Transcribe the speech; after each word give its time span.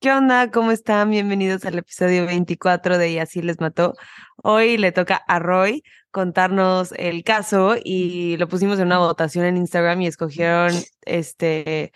¿Qué 0.00 0.10
onda? 0.10 0.50
¿Cómo 0.50 0.70
están? 0.70 1.10
Bienvenidos 1.10 1.66
al 1.66 1.76
episodio 1.76 2.24
24 2.24 2.96
de 2.96 3.10
Y 3.10 3.18
así 3.18 3.42
les 3.42 3.60
mató. 3.60 3.92
Hoy 4.42 4.78
le 4.78 4.92
toca 4.92 5.16
a 5.16 5.38
Roy 5.38 5.82
contarnos 6.10 6.94
el 6.96 7.22
caso 7.22 7.74
y 7.84 8.38
lo 8.38 8.48
pusimos 8.48 8.78
en 8.78 8.86
una 8.86 8.96
votación 8.96 9.44
en 9.44 9.58
Instagram 9.58 10.00
y 10.00 10.06
escogieron 10.06 10.72
este 11.02 11.92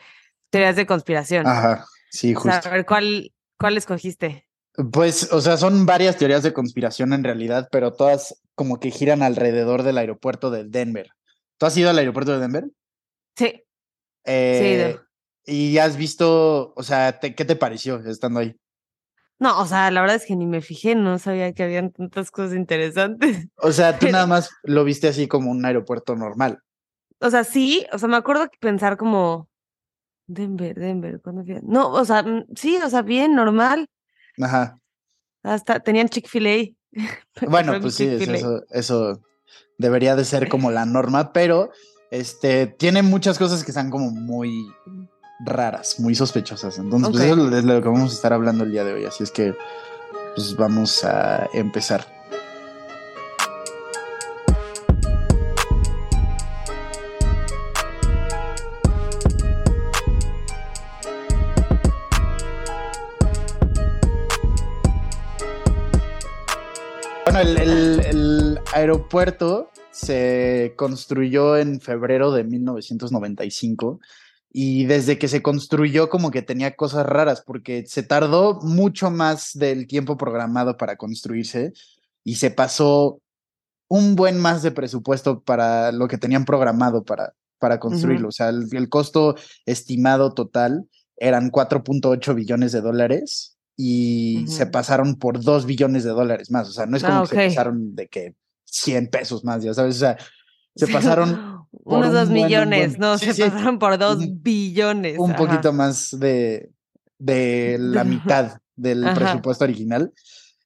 teorías 0.50 0.76
de 0.76 0.84
conspiración. 0.84 1.46
Ajá, 1.46 1.86
sí, 2.10 2.34
O 2.34 2.42
sea, 2.42 2.56
justo. 2.56 2.68
a 2.68 2.72
ver, 2.72 2.84
¿cuál, 2.84 3.32
cuál 3.58 3.78
escogiste? 3.78 4.46
Pues, 4.92 5.32
o 5.32 5.40
sea, 5.40 5.56
son 5.56 5.86
varias 5.86 6.18
teorías 6.18 6.42
de 6.42 6.52
conspiración 6.52 7.14
en 7.14 7.24
realidad, 7.24 7.70
pero 7.72 7.94
todas 7.94 8.38
como 8.54 8.80
que 8.80 8.90
giran 8.90 9.22
alrededor 9.22 9.82
del 9.82 9.96
aeropuerto 9.96 10.50
de 10.50 10.64
Denver. 10.64 11.08
¿Tú 11.56 11.64
has 11.64 11.76
ido 11.78 11.88
al 11.88 11.96
aeropuerto 11.96 12.32
de 12.32 12.40
Denver? 12.40 12.64
Sí, 13.34 13.64
Eh, 14.24 14.90
ido. 14.92 15.04
Y 15.46 15.78
has 15.78 15.96
visto, 15.96 16.72
o 16.76 16.82
sea, 16.82 17.18
te- 17.18 17.34
¿qué 17.34 17.44
te 17.44 17.56
pareció 17.56 17.96
estando 18.06 18.40
ahí? 18.40 18.56
no, 19.40 19.60
o 19.60 19.66
sea, 19.66 19.90
la 19.90 20.00
verdad 20.00 20.16
es 20.16 20.24
que 20.24 20.36
ni 20.36 20.46
me 20.46 20.62
fijé, 20.62 20.94
no 20.94 21.18
sabía 21.18 21.52
que 21.52 21.64
habían 21.64 21.90
tantas 21.92 22.30
cosas 22.30 22.54
interesantes. 22.54 23.48
O 23.56 23.72
sea, 23.72 23.98
tú 23.98 24.08
nada 24.08 24.26
más 24.26 24.48
lo 24.62 24.84
viste 24.84 25.08
así 25.08 25.26
como 25.28 25.50
un 25.50 25.62
aeropuerto 25.66 26.14
normal. 26.16 26.60
O 27.20 27.28
sea, 27.30 27.44
sí, 27.44 27.84
o 27.92 27.98
sea, 27.98 28.08
me 28.08 28.16
acuerdo 28.16 28.48
que 28.48 28.56
pensar 28.58 28.96
como 28.96 29.48
Denver, 30.26 30.74
Denver, 30.74 31.20
¿cuándo 31.20 31.44
fui? 31.44 31.56
No, 31.62 31.90
o 31.90 32.04
sea, 32.04 32.22
mm, 32.22 32.46
sí, 32.54 32.78
o 32.82 32.88
sea, 32.88 33.02
bien, 33.02 33.34
normal. 33.34 33.88
Ajá. 34.40 34.78
Hasta 35.42 35.80
tenían 35.80 36.08
Chick-fil-A. 36.08 36.72
Bueno, 37.50 37.74
pues 37.82 37.96
sí, 37.96 38.06
eso, 38.06 38.62
eso 38.70 39.20
debería 39.78 40.16
de 40.16 40.24
ser 40.24 40.48
como 40.48 40.70
la 40.70 40.86
norma, 40.86 41.32
pero 41.32 41.70
este 42.10 42.66
tiene 42.68 43.02
muchas 43.02 43.38
cosas 43.38 43.64
que 43.64 43.72
están 43.72 43.90
como 43.90 44.10
muy 44.10 44.64
raras, 45.40 45.98
muy 46.00 46.14
sospechosas. 46.14 46.78
Entonces, 46.78 47.10
pues 47.10 47.24
eso 47.24 47.56
es 47.56 47.64
lo 47.64 47.82
que 47.82 47.88
vamos 47.88 48.12
a 48.12 48.14
estar 48.14 48.32
hablando 48.32 48.64
el 48.64 48.72
día 48.72 48.84
de 48.84 48.92
hoy. 48.94 49.04
Así 49.04 49.22
es 49.24 49.30
que, 49.30 49.54
pues 50.34 50.56
vamos 50.56 51.04
a 51.04 51.48
empezar. 51.52 52.06
Bueno, 67.24 67.40
el, 67.40 67.56
el- 67.58 68.00
el 68.06 68.58
aeropuerto 68.72 69.70
se 69.90 70.74
construyó 70.76 71.56
en 71.56 71.80
febrero 71.80 72.32
de 72.32 72.44
1995 72.44 74.00
y 74.56 74.84
desde 74.84 75.18
que 75.18 75.26
se 75.26 75.42
construyó 75.42 76.08
como 76.08 76.30
que 76.30 76.40
tenía 76.40 76.76
cosas 76.76 77.04
raras 77.04 77.42
porque 77.44 77.84
se 77.88 78.04
tardó 78.04 78.60
mucho 78.62 79.10
más 79.10 79.50
del 79.54 79.88
tiempo 79.88 80.16
programado 80.16 80.76
para 80.76 80.94
construirse 80.94 81.72
y 82.22 82.36
se 82.36 82.52
pasó 82.52 83.20
un 83.88 84.14
buen 84.14 84.38
más 84.38 84.62
de 84.62 84.70
presupuesto 84.70 85.42
para 85.42 85.90
lo 85.90 86.06
que 86.06 86.18
tenían 86.18 86.44
programado 86.44 87.02
para, 87.02 87.34
para 87.58 87.80
construirlo. 87.80 88.28
O 88.28 88.32
sea, 88.32 88.48
el, 88.50 88.68
el 88.70 88.88
costo 88.88 89.34
estimado 89.66 90.32
total 90.34 90.88
eran 91.16 91.50
4.8 91.50 92.32
billones 92.36 92.70
de 92.70 92.80
dólares 92.80 93.56
y 93.76 94.44
se 94.46 94.62
Ujú. 94.62 94.70
pasaron 94.70 95.16
por 95.16 95.42
2 95.42 95.66
billones 95.66 96.04
de 96.04 96.10
dólares 96.10 96.52
más. 96.52 96.68
O 96.68 96.72
sea, 96.72 96.86
no 96.86 96.96
es 96.96 97.02
como 97.02 97.18
Ah, 97.18 97.26
que 97.28 97.28
se 97.28 97.48
pasaron 97.48 97.96
de 97.96 98.06
que 98.06 98.34
100 98.66 99.08
pesos 99.10 99.42
más, 99.42 99.64
ya 99.64 99.74
sabes. 99.74 99.96
O 99.96 99.98
sea, 99.98 100.16
se 100.76 100.86
pasaron 100.92 101.53
Unos 101.84 102.08
un 102.08 102.14
dos 102.14 102.28
un 102.28 102.34
millones, 102.34 102.88
buen- 102.96 103.00
no, 103.00 103.18
sí, 103.18 103.26
se 103.26 103.34
sí, 103.34 103.42
pasaron 103.42 103.78
por 103.78 103.98
dos 103.98 104.16
un- 104.18 104.42
billones. 104.42 105.18
un 105.18 105.30
ajá. 105.32 105.38
poquito 105.38 105.72
más 105.72 106.18
de, 106.18 106.70
de 107.18 107.76
la 107.78 108.04
mitad 108.04 108.58
del 108.76 109.04
Ajá. 109.04 109.14
presupuesto 109.14 109.64
original. 109.64 110.12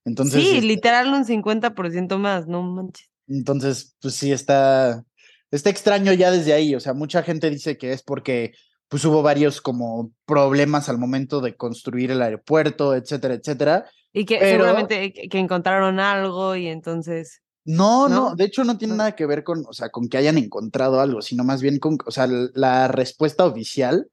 Entonces, 0.05 0.43
sí, 0.43 0.49
este, 0.57 0.67
literal 0.67 1.09
un 1.13 1.25
50% 1.25 2.19
más, 2.19 2.47
no 2.47 2.63
manches. 2.63 3.09
Entonces, 3.27 3.95
pues 4.01 4.15
sí, 4.15 4.33
está, 4.33 5.05
está 5.51 5.69
extraño 5.71 6.13
ya 6.15 6.31
desde 6.31 6.53
ahí. 6.55 6.75
O 6.75 6.81
sea, 6.81 6.95
mucha 6.95 7.23
gente 7.23 7.51
dice 7.51 7.77
que 7.77 7.93
es 7.93 8.03
porque 8.03 8.53
pues 8.89 9.05
hubo 9.05 9.23
varios 9.23 9.61
como 9.61 10.13
problemas 10.25 10.89
al 10.89 10.97
momento 10.97 11.43
de 11.43 11.55
construir 11.57 12.11
el 12.11 12.23
aeropuerto, 12.23 12.95
etcétera, 12.95 13.35
etcétera. 13.35 13.85
Y 14.15 14.25
que 14.25 14.39
Pero- 14.39 14.65
seguramente 14.65 15.13
que 15.13 15.39
encontraron 15.39 16.01
algo 16.01 16.57
y 16.57 16.69
entonces. 16.69 17.43
No, 17.69 18.09
no, 18.09 18.31
¿No? 18.31 18.35
de 18.35 18.45
hecho 18.45 18.65
no 18.65 18.79
tiene 18.79 18.95
Ah. 18.95 18.97
nada 18.97 19.13
que 19.17 19.27
ver 19.27 19.45
con, 19.45 19.65
o 19.69 19.73
sea, 19.75 19.91
con 19.91 20.09
que 20.09 20.17
hayan 20.17 20.39
encontrado 20.39 21.01
algo, 21.01 21.21
sino 21.21 21.45
más 21.45 21.61
bien 21.61 21.79
con, 21.79 21.99
o 22.07 22.11
sea, 22.11 22.27
la 22.27 22.89
respuesta 22.89 23.45
oficial. 23.45 24.09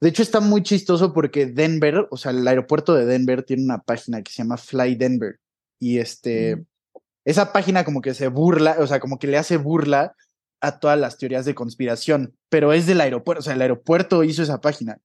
De 0.00 0.10
hecho, 0.10 0.22
está 0.22 0.40
muy 0.40 0.62
chistoso 0.62 1.12
porque 1.14 1.46
Denver, 1.46 2.06
o 2.10 2.16
sea, 2.18 2.32
el 2.32 2.46
aeropuerto 2.46 2.94
de 2.94 3.06
Denver 3.06 3.42
tiene 3.44 3.64
una 3.64 3.78
página 3.82 4.22
que 4.22 4.30
se 4.30 4.38
llama 4.42 4.58
Fly 4.58 4.94
Denver. 4.96 5.40
Y 5.80 5.98
este, 5.98 6.56
Mm. 6.56 6.64
esa 7.24 7.52
página 7.52 7.84
como 7.84 8.00
que 8.02 8.12
se 8.14 8.28
burla, 8.28 8.76
o 8.78 8.86
sea, 8.86 9.00
como 9.00 9.18
que 9.18 9.26
le 9.26 9.38
hace 9.38 9.56
burla 9.56 10.14
a 10.60 10.78
todas 10.78 10.98
las 10.98 11.16
teorías 11.18 11.44
de 11.46 11.54
conspiración, 11.54 12.34
pero 12.50 12.72
es 12.72 12.86
del 12.86 13.00
aeropuerto, 13.00 13.40
o 13.40 13.42
sea, 13.42 13.54
el 13.54 13.62
aeropuerto 13.62 14.22
hizo 14.24 14.42
esa 14.42 14.60
página. 14.60 14.98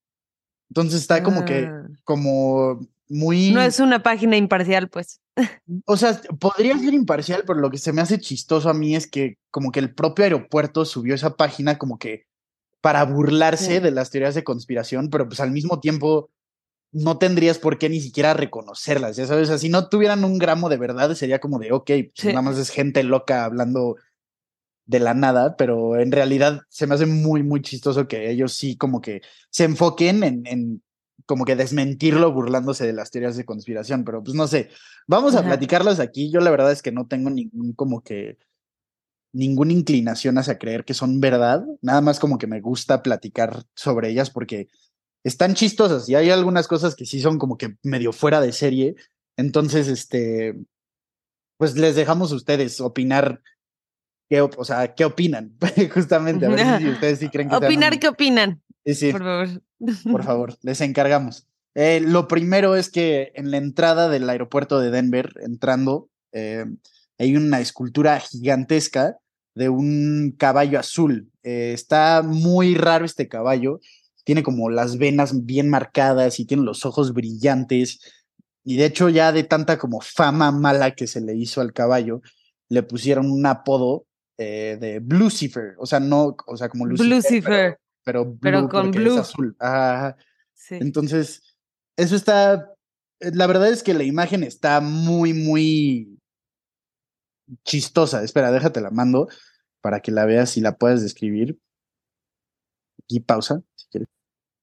Entonces 0.74 1.02
está 1.02 1.22
como 1.22 1.46
que, 1.46 1.68
Ah. 1.68 1.88
como 2.04 2.80
muy... 3.08 3.52
No 3.52 3.62
es 3.62 3.80
una 3.80 4.02
página 4.02 4.38
imparcial, 4.38 4.90
pues. 4.90 5.22
O 5.86 5.98
sea, 5.98 6.20
podría 6.40 6.76
ser 6.80 6.96
imparcial, 6.96 7.44
pero 7.46 7.60
lo 7.60 7.70
que 7.70 7.78
se 7.78 7.94
me 7.94 8.02
hace 8.02 8.18
chistoso 8.20 8.72
a 8.72 8.74
mí 8.74 8.96
es 8.96 9.06
que 9.06 9.38
como 9.52 9.72
que 9.72 9.80
el 9.80 9.94
propio 9.94 10.24
aeropuerto 10.24 10.84
subió 10.86 11.14
esa 11.14 11.36
página 11.36 11.78
como 11.78 12.00
que 12.00 12.26
para 12.82 13.06
burlarse 13.06 13.76
Sí. 13.76 13.80
de 13.80 13.92
las 13.92 14.10
teorías 14.10 14.34
de 14.34 14.44
conspiración, 14.44 15.10
pero 15.12 15.28
pues 15.28 15.40
al 15.40 15.52
mismo 15.52 15.80
tiempo 15.80 16.32
no 16.92 17.18
tendrías 17.20 17.60
por 17.60 17.78
qué 17.78 17.88
ni 17.90 18.02
siquiera 18.02 18.34
reconocerlas, 18.34 19.16
ya 19.16 19.26
sabes, 19.28 19.44
o 19.44 19.52
sea, 19.52 19.58
si 19.60 19.70
no 19.70 19.90
tuvieran 19.90 20.24
un 20.24 20.38
gramo 20.40 20.70
de 20.70 20.78
verdad 20.78 21.14
sería 21.16 21.40
como 21.40 21.60
de, 21.60 21.72
ok, 21.72 21.86
pues 21.86 22.12
Sí. 22.16 22.28
nada 22.30 22.42
más 22.42 22.58
es 22.58 22.70
gente 22.72 23.04
loca 23.04 23.46
hablando 23.46 23.96
de 24.86 25.00
la 25.00 25.14
nada, 25.14 25.56
pero 25.56 25.98
en 25.98 26.12
realidad 26.12 26.62
se 26.70 26.88
me 26.88 26.96
hace 26.96 27.06
muy, 27.06 27.44
muy 27.44 27.62
chistoso 27.62 28.08
que 28.08 28.30
ellos 28.30 28.54
sí 28.54 28.76
como 28.76 29.02
que 29.02 29.22
se 29.50 29.64
enfoquen 29.64 30.24
en, 30.24 30.46
en 30.46 30.84
como 31.26 31.46
que 31.46 31.56
desmentirlo 31.56 32.34
burlándose 32.34 32.86
de 32.86 32.94
las 32.94 33.12
teorías 33.12 33.38
de 33.38 33.46
conspiración, 33.46 34.04
pero 34.04 34.24
pues 34.24 34.36
no 34.36 34.48
sé, 34.48 34.70
vamos 35.08 35.36
a 35.36 35.40
Ajá. 35.40 35.50
platicarlas 35.50 36.00
aquí. 36.00 36.32
Yo 36.32 36.42
la 36.42 36.52
verdad 36.52 36.72
es 36.72 36.82
que 36.82 36.92
no 36.92 37.08
tengo 37.08 37.30
ningún 37.30 37.74
como 37.74 38.02
que 38.02 38.38
ninguna 39.32 39.74
inclinación 39.74 40.38
hacia 40.38 40.60
creer 40.60 40.86
que 40.86 40.94
son 40.94 41.20
verdad, 41.20 41.64
nada 41.82 42.02
más 42.02 42.20
como 42.20 42.38
que 42.38 42.48
me 42.48 42.62
gusta 42.62 43.02
platicar 43.02 43.64
sobre 43.76 44.10
ellas 44.10 44.30
porque 44.30 44.68
están 45.24 45.56
chistosas 45.56 46.08
y 46.10 46.16
hay 46.16 46.30
algunas 46.30 46.68
cosas 46.68 46.96
que 46.96 47.06
sí 47.06 47.20
son 47.20 47.40
como 47.40 47.58
que 47.58 47.78
medio 47.82 48.12
fuera 48.12 48.42
de 48.42 48.52
serie. 48.52 48.96
Entonces, 49.38 49.88
este, 49.88 50.56
pues 51.58 51.76
les 51.78 51.96
dejamos 51.96 52.32
a 52.32 52.36
ustedes 52.36 52.82
opinar 52.82 53.42
qué, 54.34 54.42
o 54.42 54.66
sea, 54.66 54.96
qué 54.96 55.06
opinan, 55.06 55.56
justamente, 55.94 56.48
a 56.48 56.50
ver 56.50 56.80
si, 56.80 56.90
ustedes 56.90 57.20
sí 57.20 57.30
creen 57.30 57.50
que 57.50 57.56
Opinar, 57.56 58.00
¿qué 58.00 58.08
opinan? 58.08 58.64
Sí, 58.84 58.96
sí, 58.96 59.12
Por 59.12 59.22
favor. 59.22 59.48
por 60.12 60.24
favor, 60.24 60.58
les 60.64 60.82
encargamos. 60.82 61.48
Eh, 61.76 62.00
lo 62.02 62.28
primero 62.28 62.76
es 62.76 62.90
que 62.90 63.32
en 63.36 63.52
la 63.52 63.58
entrada 63.58 64.10
del 64.10 64.28
aeropuerto 64.28 64.80
de 64.80 64.90
Denver, 64.90 65.34
entrando, 65.42 66.10
eh, 66.32 66.66
hay 67.20 67.36
una 67.36 67.60
escultura 67.60 68.20
gigantesca 68.20 69.18
de 69.54 69.70
un 69.70 70.34
caballo 70.36 70.80
azul. 70.80 71.32
Eh, 71.44 71.72
está 71.74 72.24
muy 72.24 72.74
raro 72.74 73.06
este 73.06 73.28
caballo. 73.28 73.82
Tiene 74.24 74.42
como 74.42 74.72
las 74.72 74.98
venas 74.98 75.46
bien 75.46 75.70
marcadas 75.70 76.40
y 76.40 76.46
tiene 76.46 76.64
los 76.64 76.88
ojos 76.88 77.14
brillantes. 77.14 78.00
Y 78.64 78.78
de 78.78 78.86
hecho, 78.86 79.10
ya 79.10 79.32
de 79.32 79.44
tanta 79.44 79.78
como 79.78 80.02
fama 80.02 80.52
mala 80.52 80.96
que 80.96 81.06
se 81.06 81.22
le 81.22 81.36
hizo 81.36 81.62
al 81.62 81.74
caballo, 81.74 82.22
le 82.70 82.82
pusieron 82.82 83.30
un 83.30 83.46
apodo 83.46 84.08
eh, 84.38 84.78
de 84.80 85.00
Lucifer. 85.08 85.76
O 85.78 85.86
sea, 85.86 86.00
no, 86.00 86.36
o 86.46 86.58
sea, 86.58 86.70
como 86.70 86.86
Lucifer. 86.86 87.10
Lucifer. 87.16 87.80
Pero, 88.04 88.36
pero, 88.42 88.68
con 88.68 88.92
blue. 88.92 89.14
es 89.14 89.20
azul. 89.20 89.56
Ajá, 89.60 89.96
ajá. 89.96 90.18
Sí. 90.54 90.76
Entonces, 90.82 91.56
eso 91.98 92.16
está. 92.16 92.74
eh, 93.20 93.32
La 93.34 93.48
verdad 93.48 93.70
es 93.70 93.84
que 93.84 93.94
la 93.94 94.04
imagen 94.04 94.44
está 94.44 94.82
muy, 94.82 95.34
muy 95.34 96.20
chistosa. 97.66 98.24
Espera, 98.24 98.52
déjate 98.52 98.82
la 98.82 98.90
mando 98.92 99.28
para 99.82 100.00
que 100.00 100.12
la 100.12 100.26
veas 100.26 100.58
y 100.58 100.62
la 100.62 100.78
puedas 100.78 101.02
describir. 101.02 101.58
Y 103.08 103.20
pausa, 103.22 103.62
si 103.76 103.88
quieres. 103.90 104.10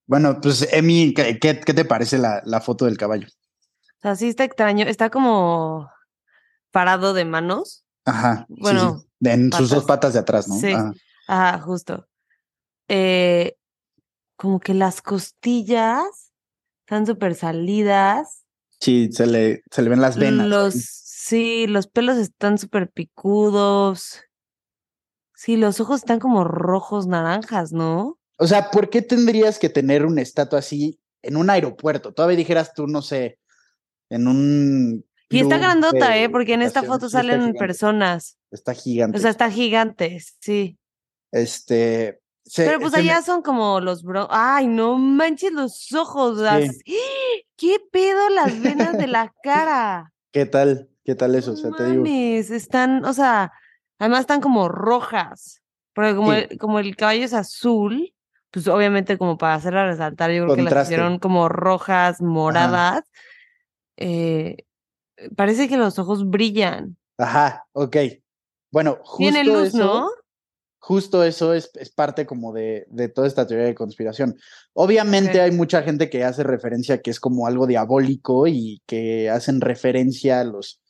Bueno, 0.06 0.40
pues, 0.40 0.66
Emi, 0.72 1.14
¿qué, 1.14 1.38
qué- 1.38 1.60
qué 1.60 1.74
te 1.74 1.84
parece 1.84 2.18
la, 2.18 2.42
la 2.44 2.60
foto 2.60 2.86
del 2.86 2.96
caballo? 2.98 3.28
O 3.28 4.00
sea, 4.02 4.16
sí 4.16 4.28
está 4.28 4.44
extraño. 4.44 4.86
Está 4.86 5.10
como 5.10 5.90
parado 6.70 7.12
de 7.14 7.24
manos. 7.24 7.84
Ajá. 8.04 8.46
sí, 8.48 8.54
sí. 8.54 8.60
Bueno, 8.62 9.04
en 9.20 9.52
sus 9.52 9.70
dos 9.70 9.84
patas. 9.84 10.12
de 10.14 10.20
atrás, 10.20 10.48
¿no? 10.48 10.56
Sí. 10.56 10.72
Ajá. 10.72 10.92
Ajá, 11.28 11.58
justo. 11.60 12.08
Eh, 12.88 13.56
como 14.36 14.60
que 14.60 14.74
las 14.74 15.02
costillas 15.02 16.32
están 16.84 17.06
súper 17.06 17.34
salidas. 17.34 18.44
Sí, 18.80 19.10
se 19.12 19.26
le, 19.26 19.62
se 19.70 19.82
le 19.82 19.90
ven 19.90 20.00
las 20.00 20.16
venas. 20.16 20.48
Los, 20.48 20.74
sí, 20.74 21.66
los 21.66 21.86
pelos 21.86 22.16
están 22.16 22.58
súper 22.58 22.90
picudos. 22.90 24.22
Sí, 25.34 25.56
los 25.56 25.80
ojos 25.80 26.00
están 26.00 26.18
como 26.18 26.44
rojos 26.44 27.06
naranjas, 27.06 27.72
¿no? 27.72 28.18
O 28.38 28.46
sea, 28.46 28.70
¿por 28.70 28.88
qué 28.90 29.02
tendrías 29.02 29.58
que 29.58 29.68
tener 29.68 30.06
una 30.06 30.22
estatua 30.22 30.60
así 30.60 31.00
en 31.22 31.36
un 31.36 31.50
aeropuerto. 31.50 32.12
Todavía 32.12 32.36
dijeras 32.36 32.74
tú, 32.74 32.86
no 32.86 33.02
sé, 33.02 33.38
en 34.08 34.26
un. 34.28 35.04
Y 35.30 35.40
está 35.40 35.58
grandota, 35.58 36.10
de 36.10 36.24
¿eh? 36.24 36.28
Porque 36.28 36.54
en 36.54 36.62
esta 36.62 36.82
foto 36.82 37.06
está 37.06 37.18
salen 37.18 37.54
personas. 37.54 38.36
Está 38.50 38.74
gigante. 38.74 39.16
O 39.18 39.20
sea, 39.20 39.30
está 39.30 39.50
gigante, 39.50 40.18
sí. 40.40 40.76
este. 41.32 42.20
se- 42.44 42.66
Pero 42.66 42.80
pues 42.80 42.92
me- 42.92 42.98
allá 42.98 43.22
son 43.22 43.42
como 43.42 43.80
los 43.80 44.02
bro. 44.02 44.26
Ay, 44.30 44.66
no 44.66 44.98
manches 44.98 45.52
los 45.52 45.92
ojos. 45.92 46.38
las- 46.38 46.78
¿Qué 47.56 47.76
pedo 47.92 48.28
las 48.30 48.60
venas 48.60 48.96
de 48.98 49.06
la 49.06 49.32
cara? 49.42 50.12
¿Qué 50.32 50.46
tal? 50.46 50.88
¿Qué 51.04 51.14
tal 51.14 51.34
eso? 51.34 51.52
O 51.52 51.56
sea, 51.56 51.70
te 51.72 51.84
digo. 51.90 52.04
están, 52.54 53.04
o 53.04 53.12
sea, 53.12 53.52
además 53.98 54.20
están 54.20 54.40
como 54.40 54.68
rojas. 54.68 55.62
Porque 55.94 56.14
como, 56.14 56.32
Sí. 56.32 56.46
el, 56.50 56.58
como 56.58 56.78
el 56.78 56.96
caballo 56.96 57.24
es 57.24 57.34
azul, 57.34 58.14
pues 58.50 58.66
obviamente 58.68 59.18
como 59.18 59.36
para 59.38 59.54
hacerla 59.54 59.86
resaltar, 59.86 60.30
yo 60.30 60.44
creo 60.44 60.56
que 60.56 60.62
las 60.62 60.86
hicieron 60.88 61.18
como 61.18 61.48
rojas, 61.48 62.20
moradas. 62.20 63.04
Eh, 63.96 64.64
parece 65.36 65.68
que 65.68 65.76
los 65.76 65.98
ojos 65.98 66.28
brillan. 66.28 66.96
Ajá, 67.18 67.64
ok. 67.72 67.96
Bueno, 68.70 68.98
Tiene 69.18 69.44
justo 69.44 69.58
luz, 69.58 69.68
eso. 69.68 69.78
¿no? 69.78 70.10
Justo 70.78 71.24
eso 71.24 71.52
es, 71.52 71.70
es 71.74 71.90
parte 71.90 72.24
como 72.24 72.52
de, 72.52 72.86
de 72.88 73.08
toda 73.08 73.26
esta 73.26 73.46
teoría 73.46 73.66
de 73.66 73.74
conspiración. 73.74 74.36
Obviamente 74.72 75.40
hay 75.40 75.50
mucha 75.50 75.82
gente 75.82 76.08
que 76.08 76.24
hace 76.24 76.42
referencia 76.42 76.96
a 76.96 76.98
que 76.98 77.10
es 77.10 77.20
como 77.20 77.46
algo 77.46 77.66
diabólico 77.66 78.46
y 78.46 78.80
que 78.86 79.28
hacen 79.28 79.60
referencia 79.60 80.40
a 80.40 80.44
los 80.44 80.80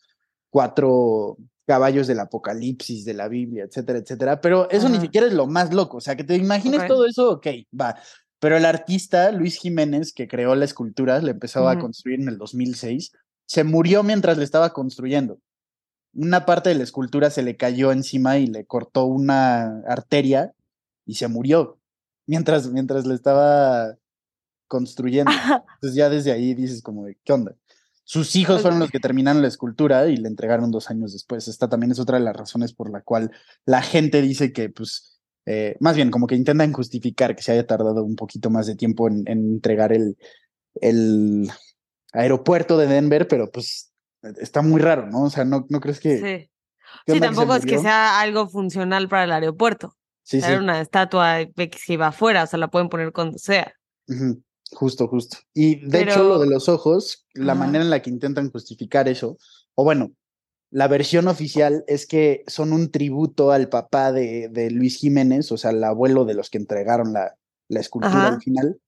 cuatro 0.48 1.36
caballos 1.66 2.06
del 2.06 2.20
apocalipsis 2.20 3.04
de 3.04 3.14
la 3.14 3.28
Biblia, 3.28 3.64
etcétera, 3.64 4.00
etcétera. 4.00 4.40
Pero 4.40 4.68
eso 4.70 4.88
ni 4.88 5.00
siquiera 5.00 5.26
es 5.26 5.32
lo 5.32 5.46
más 5.46 5.72
loco. 5.72 5.98
O 5.98 6.00
sea, 6.00 6.16
que 6.16 6.24
te 6.24 6.36
imagines 6.36 6.86
todo 6.86 7.06
eso, 7.06 7.30
ok, 7.30 7.46
va. 7.78 7.96
Pero 8.40 8.56
el 8.56 8.64
artista 8.64 9.30
Luis 9.30 9.56
Jiménez, 9.56 10.12
que 10.12 10.26
creó 10.26 10.54
la 10.54 10.64
escultura, 10.64 11.20
la 11.20 11.30
empezó 11.30 11.68
a 11.68 11.78
construir 11.78 12.20
en 12.20 12.28
el 12.28 12.38
2006, 12.38 13.12
se 13.50 13.64
murió 13.64 14.04
mientras 14.04 14.38
le 14.38 14.44
estaba 14.44 14.72
construyendo 14.72 15.40
una 16.12 16.44
parte 16.44 16.70
de 16.70 16.74
la 16.74 16.84
escultura 16.84 17.30
se 17.30 17.42
le 17.42 17.56
cayó 17.56 17.92
encima 17.92 18.38
y 18.38 18.46
le 18.46 18.64
cortó 18.64 19.04
una 19.04 19.80
arteria 19.86 20.52
y 21.06 21.14
se 21.14 21.28
murió 21.28 21.78
mientras, 22.26 22.68
mientras 22.68 23.06
le 23.06 23.14
estaba 23.14 23.96
construyendo. 24.66 25.30
Entonces 25.74 25.94
ya 25.94 26.08
desde 26.08 26.32
ahí 26.32 26.54
dices 26.54 26.82
como 26.82 27.04
de, 27.04 27.18
¿qué 27.24 27.32
onda? 27.32 27.54
Sus 28.04 28.34
hijos 28.34 28.62
fueron 28.62 28.80
los 28.80 28.90
que 28.90 28.98
terminaron 28.98 29.40
la 29.40 29.48
escultura 29.48 30.08
y 30.08 30.16
le 30.16 30.26
entregaron 30.26 30.72
dos 30.72 30.90
años 30.90 31.12
después. 31.12 31.46
Esta 31.46 31.68
también 31.68 31.92
es 31.92 32.00
otra 32.00 32.18
de 32.18 32.24
las 32.24 32.34
razones 32.34 32.72
por 32.72 32.90
la 32.90 33.02
cual 33.02 33.30
la 33.66 33.82
gente 33.82 34.20
dice 34.20 34.52
que, 34.52 34.68
pues, 34.68 35.20
eh, 35.46 35.76
más 35.78 35.94
bien 35.94 36.10
como 36.10 36.26
que 36.26 36.34
intentan 36.34 36.72
justificar 36.72 37.36
que 37.36 37.42
se 37.42 37.52
haya 37.52 37.66
tardado 37.68 38.02
un 38.02 38.16
poquito 38.16 38.50
más 38.50 38.66
de 38.66 38.74
tiempo 38.74 39.06
en, 39.06 39.22
en 39.28 39.38
entregar 39.48 39.92
el, 39.92 40.18
el 40.80 41.48
aeropuerto 42.12 42.76
de 42.76 42.86
Denver, 42.86 43.28
pero 43.28 43.50
pues 43.50 43.92
está 44.40 44.62
muy 44.62 44.80
raro, 44.80 45.06
¿no? 45.06 45.24
O 45.24 45.30
sea, 45.30 45.44
¿no, 45.44 45.66
no 45.68 45.80
crees 45.80 46.00
que... 46.00 46.16
Sí. 46.16 46.22
¿qué 46.22 46.50
Sí, 47.06 47.14
que 47.14 47.20
tampoco 47.20 47.54
es 47.54 47.64
que 47.64 47.78
sea 47.78 48.20
algo 48.20 48.48
funcional 48.48 49.08
para 49.08 49.24
el 49.24 49.32
aeropuerto. 49.32 49.96
Sí, 50.22 50.40
sí. 50.40 50.46
Era 50.46 50.60
una 50.60 50.80
estatua 50.80 51.46
que 51.46 51.70
se 51.78 51.94
iba 51.94 52.08
afuera, 52.08 52.44
o 52.44 52.46
sea, 52.46 52.58
la 52.58 52.68
pueden 52.68 52.88
poner 52.88 53.12
cuando 53.12 53.38
sea. 53.38 53.72
Justo, 54.72 55.08
justo. 55.08 55.38
Y 55.54 55.86
de 55.88 56.02
hecho, 56.02 56.22
lo 56.22 56.38
de 56.38 56.48
los 56.48 56.68
ojos, 56.68 57.26
la 57.34 57.54
manera 57.54 57.84
en 57.84 57.90
la 57.90 58.02
que 58.02 58.10
intentan 58.10 58.50
justificar 58.50 59.08
eso, 59.08 59.38
o 59.74 59.84
bueno, 59.84 60.12
la 60.70 60.86
versión 60.86 61.26
oficial 61.26 61.84
es 61.88 62.06
que 62.06 62.44
son 62.46 62.72
un 62.72 62.90
tributo 62.90 63.50
al 63.50 63.68
papá 63.68 64.12
de, 64.12 64.48
de 64.48 64.70
Luis 64.70 64.96
Jiménez, 64.98 65.50
o 65.50 65.56
sea, 65.56 65.70
el 65.70 65.82
abuelo 65.82 66.24
de 66.24 66.34
los 66.34 66.50
que 66.50 66.58
entregaron 66.58 67.12
la, 67.12 67.36
la 67.68 67.80
escultura 67.80 68.14
Ajá. 68.14 68.34
al 68.34 68.42
final, 68.42 68.80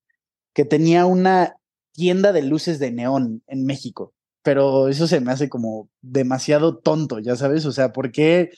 que 0.52 0.64
tenía 0.64 1.06
una 1.06 1.56
tienda 1.92 2.32
de 2.32 2.42
luces 2.42 2.78
de 2.78 2.90
neón 2.90 3.42
en 3.46 3.64
México. 3.64 4.14
Pero 4.42 4.88
eso 4.88 5.06
se 5.06 5.20
me 5.20 5.30
hace 5.30 5.48
como 5.48 5.88
demasiado 6.00 6.78
tonto, 6.78 7.20
ya 7.20 7.36
sabes, 7.36 7.64
o 7.64 7.72
sea, 7.72 7.92
¿por 7.92 8.10
qué 8.10 8.50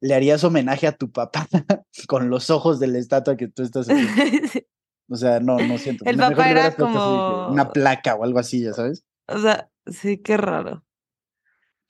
le 0.00 0.14
harías 0.14 0.44
homenaje 0.44 0.86
a 0.86 0.96
tu 0.96 1.10
papá 1.10 1.48
con 2.08 2.28
los 2.28 2.50
ojos 2.50 2.78
de 2.80 2.88
la 2.88 2.98
estatua 2.98 3.36
que 3.36 3.48
tú 3.48 3.62
estás 3.62 3.88
haciendo? 3.88 4.12
O 5.08 5.16
sea, 5.16 5.40
no, 5.40 5.58
no 5.58 5.76
siento. 5.76 6.04
El 6.06 6.16
papá 6.16 6.50
era 6.50 6.74
como- 6.74 7.48
Una 7.48 7.70
placa 7.70 8.14
o 8.14 8.24
algo 8.24 8.38
así, 8.38 8.62
ya 8.62 8.72
sabes. 8.72 9.04
o 9.26 9.38
sea, 9.38 9.68
sí, 9.84 10.18
qué 10.18 10.38
raro. 10.38 10.86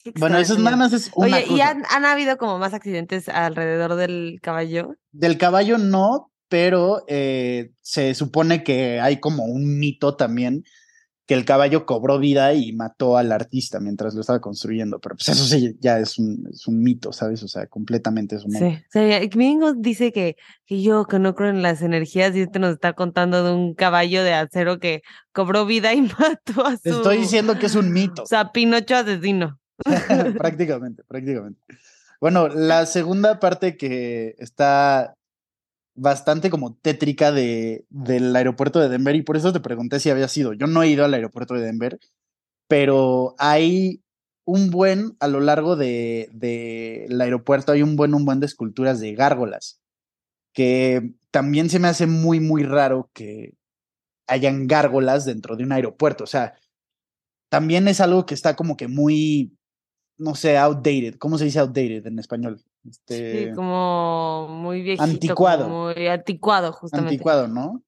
Qué 0.02 0.12
Bueno, 0.18 0.38
eso 0.38 0.54
es 0.54 0.58
nada 0.58 0.76
más 0.76 0.92
es 0.92 1.12
una 1.14 1.36
Oye, 1.36 1.46
¿y 1.48 1.60
han 1.60 2.04
habido 2.04 2.36
como 2.36 2.58
más 2.58 2.74
accidentes 2.74 3.28
alrededor 3.28 3.94
del 3.94 4.40
caballo? 4.42 4.96
Del 5.12 5.38
caballo 5.38 5.78
no, 5.78 6.32
pero 6.48 7.04
eh, 7.06 7.70
se 7.80 8.14
supone 8.14 8.64
que 8.64 8.98
hay 8.98 9.20
como 9.20 9.44
un 9.44 9.78
mito 9.78 10.16
también 10.16 10.64
que 11.26 11.34
el 11.34 11.44
caballo 11.44 11.86
cobró 11.86 12.18
vida 12.18 12.52
y 12.54 12.72
mató 12.72 13.16
al 13.16 13.30
artista 13.30 13.78
mientras 13.78 14.14
lo 14.14 14.20
estaba 14.20 14.40
construyendo. 14.40 14.98
Pero 14.98 15.14
pues 15.14 15.28
eso 15.28 15.44
sí, 15.44 15.76
ya 15.80 15.98
es 15.98 16.18
un, 16.18 16.48
es 16.52 16.66
un 16.66 16.82
mito, 16.82 17.12
¿sabes? 17.12 17.42
O 17.42 17.48
sea, 17.48 17.66
completamente 17.66 18.36
es 18.36 18.44
un 18.44 18.52
Sí. 18.52 18.64
O 18.64 18.90
sea, 18.90 19.20
Mingo 19.34 19.72
dice 19.74 20.12
que, 20.12 20.36
que 20.66 20.82
yo 20.82 21.04
que 21.04 21.18
no 21.18 21.34
creo 21.34 21.50
en 21.50 21.62
las 21.62 21.80
energías 21.82 22.34
y 22.34 22.40
este 22.40 22.58
nos 22.58 22.74
está 22.74 22.94
contando 22.94 23.44
de 23.44 23.52
un 23.52 23.74
caballo 23.74 24.24
de 24.24 24.34
acero 24.34 24.80
que 24.80 25.02
cobró 25.32 25.64
vida 25.64 25.94
y 25.94 26.02
mató 26.18 26.66
a 26.66 26.76
su... 26.76 26.82
Te 26.82 26.90
estoy 26.90 27.18
diciendo 27.18 27.58
que 27.58 27.66
es 27.66 27.74
un 27.76 27.92
mito. 27.92 28.24
O 28.24 28.26
sea, 28.26 28.50
Pinocho 28.50 28.96
asesino. 28.96 29.60
prácticamente, 30.38 31.02
prácticamente. 31.06 31.60
Bueno, 32.20 32.48
la 32.48 32.86
segunda 32.86 33.40
parte 33.40 33.76
que 33.76 34.36
está 34.38 35.14
bastante 35.94 36.50
como 36.50 36.74
tétrica 36.74 37.32
de, 37.32 37.84
del 37.90 38.34
aeropuerto 38.34 38.80
de 38.80 38.88
Denver 38.88 39.14
y 39.16 39.22
por 39.22 39.36
eso 39.36 39.52
te 39.52 39.60
pregunté 39.60 40.00
si 40.00 40.10
había 40.10 40.28
sido. 40.28 40.52
Yo 40.52 40.66
no 40.66 40.82
he 40.82 40.88
ido 40.88 41.04
al 41.04 41.14
aeropuerto 41.14 41.54
de 41.54 41.62
Denver, 41.62 41.98
pero 42.68 43.34
hay 43.38 44.02
un 44.44 44.70
buen, 44.70 45.16
a 45.20 45.28
lo 45.28 45.40
largo 45.40 45.76
del 45.76 46.28
de, 46.32 47.06
del 47.08 47.20
aeropuerto 47.20 47.72
hay 47.72 47.82
un 47.82 47.96
buen, 47.96 48.14
un 48.14 48.24
buen 48.24 48.40
de 48.40 48.46
esculturas 48.46 49.00
de 49.00 49.14
gárgolas, 49.14 49.80
que 50.52 51.14
también 51.30 51.70
se 51.70 51.78
me 51.78 51.88
hace 51.88 52.06
muy, 52.06 52.40
muy 52.40 52.64
raro 52.64 53.10
que 53.14 53.54
hayan 54.26 54.66
gárgolas 54.66 55.24
dentro 55.24 55.56
de 55.56 55.64
un 55.64 55.72
aeropuerto. 55.72 56.24
O 56.24 56.26
sea, 56.26 56.54
también 57.50 57.88
es 57.88 58.00
algo 58.00 58.26
que 58.26 58.34
está 58.34 58.56
como 58.56 58.76
que 58.76 58.88
muy, 58.88 59.56
no 60.18 60.34
sé, 60.34 60.56
outdated. 60.58 61.16
¿Cómo 61.18 61.38
se 61.38 61.44
dice 61.44 61.58
outdated 61.58 62.06
en 62.06 62.18
español? 62.18 62.62
Este, 62.88 63.48
Sí, 63.48 63.54
como 63.54 64.48
muy 64.48 64.82
viejito. 64.82 65.04
Anticuado. 65.04 65.68
Muy 65.68 66.06
anticuado, 66.08 66.72
justamente. 66.72 67.14
anticuado, 67.14 67.48
¿no? 67.48 67.82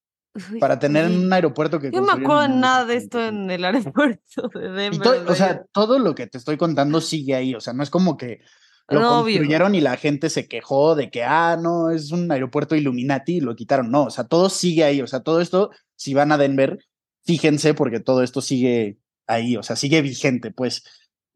Uy, 0.52 0.58
Para 0.58 0.78
tener 0.78 1.06
un 1.06 1.32
aeropuerto 1.32 1.78
que 1.78 1.90
Yo 1.92 2.00
no 2.00 2.06
me 2.06 2.12
construyeron 2.12 2.40
acuerdo 2.42 2.60
nada 2.60 2.84
de 2.84 2.96
esto 2.96 3.18
1975. 3.18 3.44
en 3.44 3.50
el 3.50 3.64
aeropuerto 3.64 4.48
de 4.58 4.68
Denver. 4.70 5.30
O 5.30 5.34
sea, 5.34 5.64
todo 5.72 5.98
lo 5.98 6.14
que 6.14 6.26
te 6.26 6.38
estoy 6.38 6.56
contando 6.56 7.00
sigue 7.00 7.34
ahí, 7.34 7.54
o 7.54 7.60
sea, 7.60 7.72
no 7.72 7.82
es 7.82 7.90
como 7.90 8.16
que 8.16 8.40
lo 8.88 9.00
No, 9.00 9.20
obvio. 9.20 9.36
construyeron 9.36 9.74
y 9.74 9.80
la 9.80 9.96
gente 9.96 10.28
se 10.30 10.46
quejó 10.48 10.94
de 10.96 11.10
que, 11.10 11.22
ah, 11.24 11.56
no, 11.60 11.90
es 11.90 12.10
un 12.10 12.30
aeropuerto 12.30 12.74
Illuminati 12.74 13.36
y 13.36 13.40
lo 13.40 13.54
quitaron. 13.56 13.90
No, 13.90 14.04
o 14.04 14.10
sea, 14.10 14.24
todo 14.24 14.50
sigue 14.50 14.84
ahí, 14.84 15.00
o 15.00 15.06
sea, 15.06 15.20
todo 15.20 15.40
esto, 15.40 15.70
si 15.96 16.14
van 16.14 16.32
a 16.32 16.38
Denver, 16.38 16.78
fíjense 17.24 17.72
porque 17.74 18.00
todo 18.00 18.22
esto 18.22 18.40
sigue 18.42 18.98
ahí, 19.26 19.56
o 19.56 19.62
sea, 19.62 19.76
sigue 19.76 20.02
vigente, 20.02 20.50
pues. 20.50 20.84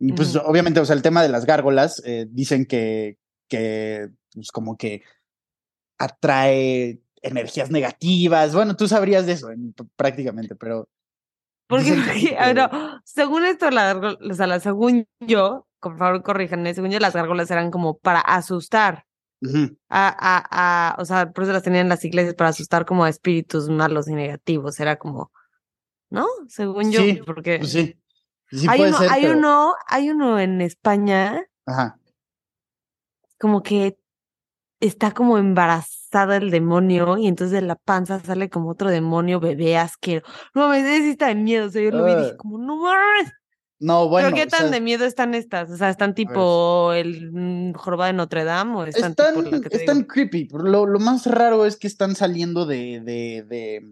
Y 0.01 0.13
pues 0.13 0.37
obviamente, 0.37 0.79
o 0.81 0.85
sea, 0.85 0.95
el 0.95 1.03
tema 1.03 1.23
de 1.23 1.29
las 1.29 1.47
gárgolas, 1.47 2.03
eh, 2.05 2.27
dicen 2.31 2.67
que, 2.67 3.17
que, 3.49 4.09
pues 4.35 4.51
como 4.53 4.77
que 4.77 5.03
atrae 5.99 7.01
energías 7.23 7.71
negativas. 7.71 8.55
Bueno, 8.55 8.77
tú 8.77 8.87
sabrías 8.89 9.27
de 9.27 9.33
eso 9.33 9.51
en- 9.51 9.75
prácticamente, 9.97 10.55
pero... 10.55 10.89
Porque, 11.69 11.91
que- 11.91 12.55
no, 12.55 12.71
según 13.05 13.45
esto, 13.45 13.71
la, 13.71 14.17
o 14.31 14.35
sea, 14.35 14.47
la- 14.47 14.61
según 14.61 15.07
yo, 15.21 15.67
por 15.81 15.99
favor 15.99 16.23
corríjanme, 16.23 16.73
según 16.75 16.91
yo 16.91 16.99
las 16.99 17.13
gárgolas 17.15 17.51
eran 17.51 17.71
como 17.71 17.99
para 17.99 18.21
asustar. 18.21 19.05
A, 19.89 20.09
a, 20.09 20.95
a, 20.97 21.01
o 21.01 21.05
sea, 21.05 21.31
por 21.31 21.45
eso 21.45 21.53
las 21.53 21.63
tenían 21.63 21.83
en 21.83 21.89
las 21.91 22.05
iglesias 22.05 22.35
para 22.35 22.51
asustar 22.51 22.85
como 22.87 23.05
a 23.05 23.09
espíritus 23.09 23.69
malos 23.69 24.09
y 24.09 24.15
negativos. 24.15 24.81
Era 24.81 24.97
como, 24.97 25.31
¿no? 26.11 26.27
Según 26.49 26.91
yo, 26.91 27.01
Sí, 27.01 27.21
porque 27.25 27.59
Pues 27.59 27.71
sí. 27.73 28.01
Sí 28.51 28.67
hay 28.69 28.81
uno, 28.81 28.99
ser, 28.99 29.11
hay 29.13 29.23
pero- 29.23 29.39
uno, 29.39 29.75
hay 29.87 30.11
uno 30.11 30.41
en 30.41 30.61
España 30.63 31.45
Ajá. 31.67 31.99
Como 33.39 33.63
que 33.63 33.99
está 34.81 35.13
como 35.13 35.39
embarazada 35.39 36.37
el 36.37 36.51
demonio 36.51 37.19
y 37.19 37.27
entonces 37.27 37.61
de 37.61 37.67
la 37.67 37.77
panza 37.77 38.21
sale 38.21 38.49
como 38.49 38.71
otro 38.71 38.91
demonio 38.91 39.41
bebé 39.41 39.77
asquero. 39.77 40.27
No 40.55 40.73
ese 40.73 41.03
sí 41.03 41.11
está 41.11 41.29
de 41.29 41.35
miedo. 41.35 41.67
O 41.67 41.71
sea, 41.71 41.83
yo 41.83 41.91
lo 41.91 42.05
vi 42.05 42.13
y 42.13 42.17
dije 42.17 42.37
como, 42.37 42.59
no 42.59 42.77
mames. 42.77 43.33
No, 43.81 44.09
bueno. 44.09 44.29
Pero 44.29 44.37
qué 44.37 44.47
o 44.47 44.51
tan 44.51 44.61
sea, 44.61 44.71
de 44.71 44.81
miedo 44.81 45.05
están 45.05 45.35
estas? 45.35 45.71
O 45.71 45.77
sea, 45.77 45.89
¿están 45.89 46.15
tipo 46.15 46.93
el 46.93 47.31
mm, 47.33 47.75
jorobado 47.75 48.09
de 48.09 48.17
Notre 48.17 48.45
Dame 48.45 48.77
o 48.77 48.85
están, 48.85 49.11
están, 49.13 49.35
tipo 49.37 49.51
la 49.51 49.61
que 49.61 49.71
te 49.71 49.77
están 49.77 49.99
digo? 49.99 50.09
creepy. 50.09 50.49
Lo, 50.53 50.85
lo 50.87 50.99
más 50.99 51.27
raro 51.27 51.65
es 51.65 51.77
que 51.77 51.87
están 51.87 52.17
saliendo 52.17 52.67
de, 52.67 53.01
de, 53.01 53.45
de 53.49 53.83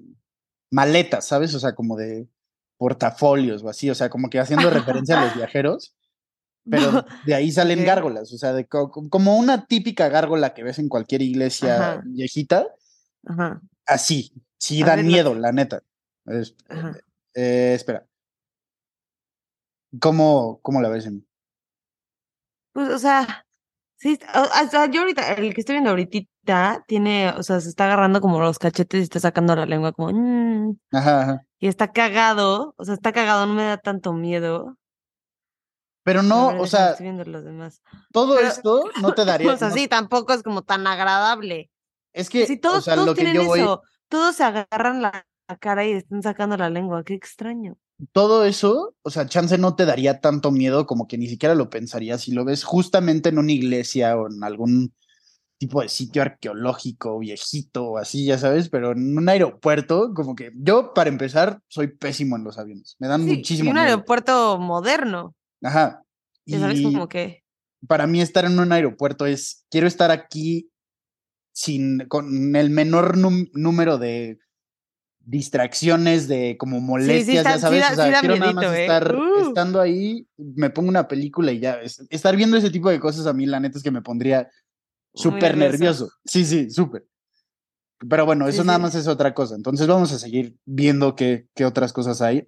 maletas, 0.73 1.27
¿sabes? 1.27 1.55
O 1.55 1.61
sea, 1.61 1.75
como 1.77 1.97
de 1.97 2.29
portafolios 2.79 3.63
o 3.63 3.69
así, 3.69 3.89
o 3.89 3.95
sea, 3.95 4.11
como 4.11 4.29
que 4.29 4.41
haciendo 4.41 4.71
referencia 4.71 5.21
a 5.21 5.25
los 5.25 5.35
viajeros, 5.37 5.95
pero 6.71 7.05
de 7.25 7.35
ahí 7.35 7.51
salen 7.53 7.85
gárgolas, 7.85 8.33
o 8.33 8.39
sea, 8.39 8.53
de 8.53 8.67
co- 8.67 8.91
como 8.91 9.37
una 9.37 9.67
típica 9.67 10.09
gárgola 10.09 10.55
que 10.55 10.63
ves 10.63 10.79
en 10.79 10.89
cualquier 10.89 11.23
iglesia 11.23 11.77
Ajá. 11.77 12.03
viejita, 12.05 12.67
Ajá, 13.27 13.61
así, 13.87 14.33
sí 14.59 14.83
A 14.83 14.87
dan 14.87 14.99
ver, 14.99 15.07
miedo, 15.07 15.35
la 15.35 15.53
neta. 15.53 15.83
Es-. 16.27 16.55
Eh, 17.35 17.73
espera. 17.75 18.07
¿Cómo, 20.01 20.61
¿Cómo 20.63 20.81
la 20.83 20.89
ves, 20.89 21.07
Emi? 21.07 21.25
Pues, 22.73 22.91
o 22.91 22.99
sea, 22.99 23.47
sí, 23.97 24.19
sea, 24.71 24.87
yo 24.91 25.01
ahorita, 25.03 25.33
el 25.35 25.55
que 25.55 25.61
estoy 25.61 25.75
viendo 25.77 25.91
ahorita, 25.91 26.85
tiene, 26.87 27.31
o 27.31 27.43
sea, 27.43 27.61
se 27.61 27.69
está 27.69 27.87
agarrando 27.87 28.21
como 28.21 28.41
los 28.41 28.59
cachetes 28.59 29.01
y 29.01 29.05
está 29.05 29.21
sacando 29.21 29.57
la 29.57 29.67
lengua 29.67 29.93
como, 29.93 30.11
mm", 30.13 30.77
Ajá, 30.93 31.23
ajá. 31.23 31.47
y 31.59 31.69
está 31.69 31.93
cagado, 31.93 32.75
o 32.77 32.85
sea, 32.85 32.95
está 32.95 33.13
cagado, 33.13 33.47
no 33.47 33.55
me 33.55 33.65
da 33.65 33.79
tanto 33.79 34.13
miedo. 34.13 34.77
Pero 36.07 36.23
no, 36.23 36.53
ver, 36.53 36.61
o 36.61 36.67
sea, 36.69 36.91
estoy 36.93 37.05
viendo 37.05 37.25
los 37.25 37.45
demás. 37.45 37.83
todo 38.13 38.37
Pero- 38.37 38.47
esto 38.49 38.85
no 39.03 39.13
te 39.13 39.25
daría. 39.25 39.53
O 39.53 39.57
sea, 39.57 39.69
no- 39.71 39.75
sí, 39.75 39.89
tampoco 39.89 40.33
es 40.33 40.43
como 40.45 40.63
tan 40.63 40.87
agradable. 40.87 41.71
es 42.13 42.31
que, 42.31 42.47
Sí, 42.47 42.57
todos, 42.59 42.79
o 42.79 42.81
sea, 42.83 42.95
todos 42.95 43.09
lo 43.09 43.15
que 43.15 43.23
tienen 43.23 43.43
yo 43.43 43.45
voy, 43.49 43.61
eso. 43.61 43.83
Todos 44.09 44.37
se 44.37 44.45
agarran 44.45 45.03
la, 45.03 45.27
la 45.49 45.57
cara 45.57 45.85
y 45.85 45.93
están 45.93 46.23
sacando 46.23 46.57
la 46.57 46.71
lengua. 46.71 47.03
Qué 47.05 47.15
extraño. 47.15 47.77
todo 48.13 48.45
eso, 48.45 48.95
o 49.03 49.11
sea, 49.11 49.27
chance 49.27 49.59
no 49.59 49.75
te 49.75 49.85
daría 49.85 50.21
tanto 50.21 50.51
miedo 50.53 50.87
como 50.87 51.09
que 51.09 51.19
ni 51.19 51.27
siquiera 51.29 51.55
lo 51.57 51.71
pensarías 51.71 52.21
si 52.23 52.31
lo 52.33 52.45
ves 52.45 52.63
justamente 52.63 53.31
en 53.31 53.39
una 53.39 53.53
iglesia 53.53 54.17
o 54.17 54.29
en 54.31 54.45
algún 54.45 54.95
tipo 55.59 55.81
de 55.81 55.89
sitio 55.89 56.21
arqueológico 56.23 57.19
viejito 57.19 57.85
o 57.87 57.97
así, 57.99 58.27
ya 58.27 58.37
sabes, 58.39 58.69
pero 58.69 58.93
en 58.93 59.17
un 59.19 59.29
aeropuerto, 59.29 60.13
como 60.15 60.37
que 60.37 60.53
yo, 60.55 60.93
para 60.95 61.09
empezar, 61.09 61.61
soy 61.69 61.89
pésimo 61.89 62.37
en 62.37 62.45
los 62.45 62.59
aviones. 62.59 62.97
Me 62.99 63.09
dan 63.09 63.25
Sí, 63.25 63.37
muchísimo 63.39 63.69
y 63.69 63.71
un 63.71 63.75
miedo. 63.77 63.87
aeropuerto 63.89 64.59
moderno. 64.59 65.35
Ajá. 65.67 66.03
Ya 66.47 66.61
sabes, 66.61 66.79
Y 66.81 66.85
como 66.85 67.09
que. 67.09 67.43
para 67.89 68.07
mí 68.07 68.21
estar 68.21 68.45
en 68.45 68.59
un 68.59 68.71
aeropuerto 68.73 69.27
es, 69.27 69.65
quiero 69.71 69.87
estar 69.87 70.11
aquí 70.11 70.71
sin, 71.53 72.07
con 72.09 72.55
el 72.55 72.71
menor 72.71 73.17
número 73.19 73.99
de 73.99 74.39
distracciones, 75.21 76.29
de 76.29 76.57
como 76.59 76.81
molestias, 76.81 77.39
está- 77.39 77.51
ya 77.51 77.55
sí 77.57 77.61
sabes, 77.63 77.81
da- 77.81 77.93
o 77.93 77.95
sea, 77.97 78.05
sí 78.07 78.21
quiero 78.21 78.37
nada 78.37 78.53
más 78.53 78.65
miedito, 78.65 78.79
¿eh? 78.79 78.83
estar 78.83 79.17
Uh. 79.17 79.49
estando 79.49 79.81
ahí, 79.81 80.27
me 80.37 80.71
pongo 80.71 80.89
una 80.89 81.09
película 81.09 81.51
y 81.51 81.59
ya, 81.59 81.81
es- 81.81 82.07
estar 82.11 82.37
viendo 82.37 82.57
ese 82.57 82.71
tipo 82.71 82.91
de 82.91 83.01
cosas 83.01 83.27
a 83.27 83.33
mí 83.33 83.45
la 83.47 83.59
neta 83.59 83.77
es 83.79 83.83
que 83.83 83.91
me 83.91 84.03
pondría 84.03 84.49
súper 85.15 85.57
nervioso. 85.57 86.05
nervioso. 86.05 86.11
Sí, 86.25 86.45
sí, 86.45 86.71
súper. 86.71 87.07
Pero 88.09 88.25
bueno, 88.27 88.47
eso 88.47 88.63
Sí, 88.63 88.67
nada 88.67 88.79
sí. 88.79 88.83
más 88.83 88.95
es 88.95 89.09
otra 89.09 89.33
cosa. 89.35 89.55
Entonces 89.57 89.87
vamos 89.87 90.13
a 90.13 90.19
seguir 90.19 90.55
viendo 90.67 91.17
qué, 91.17 91.49
qué 91.55 91.65
otras 91.65 91.93
cosas 91.95 92.21
hay. 92.21 92.47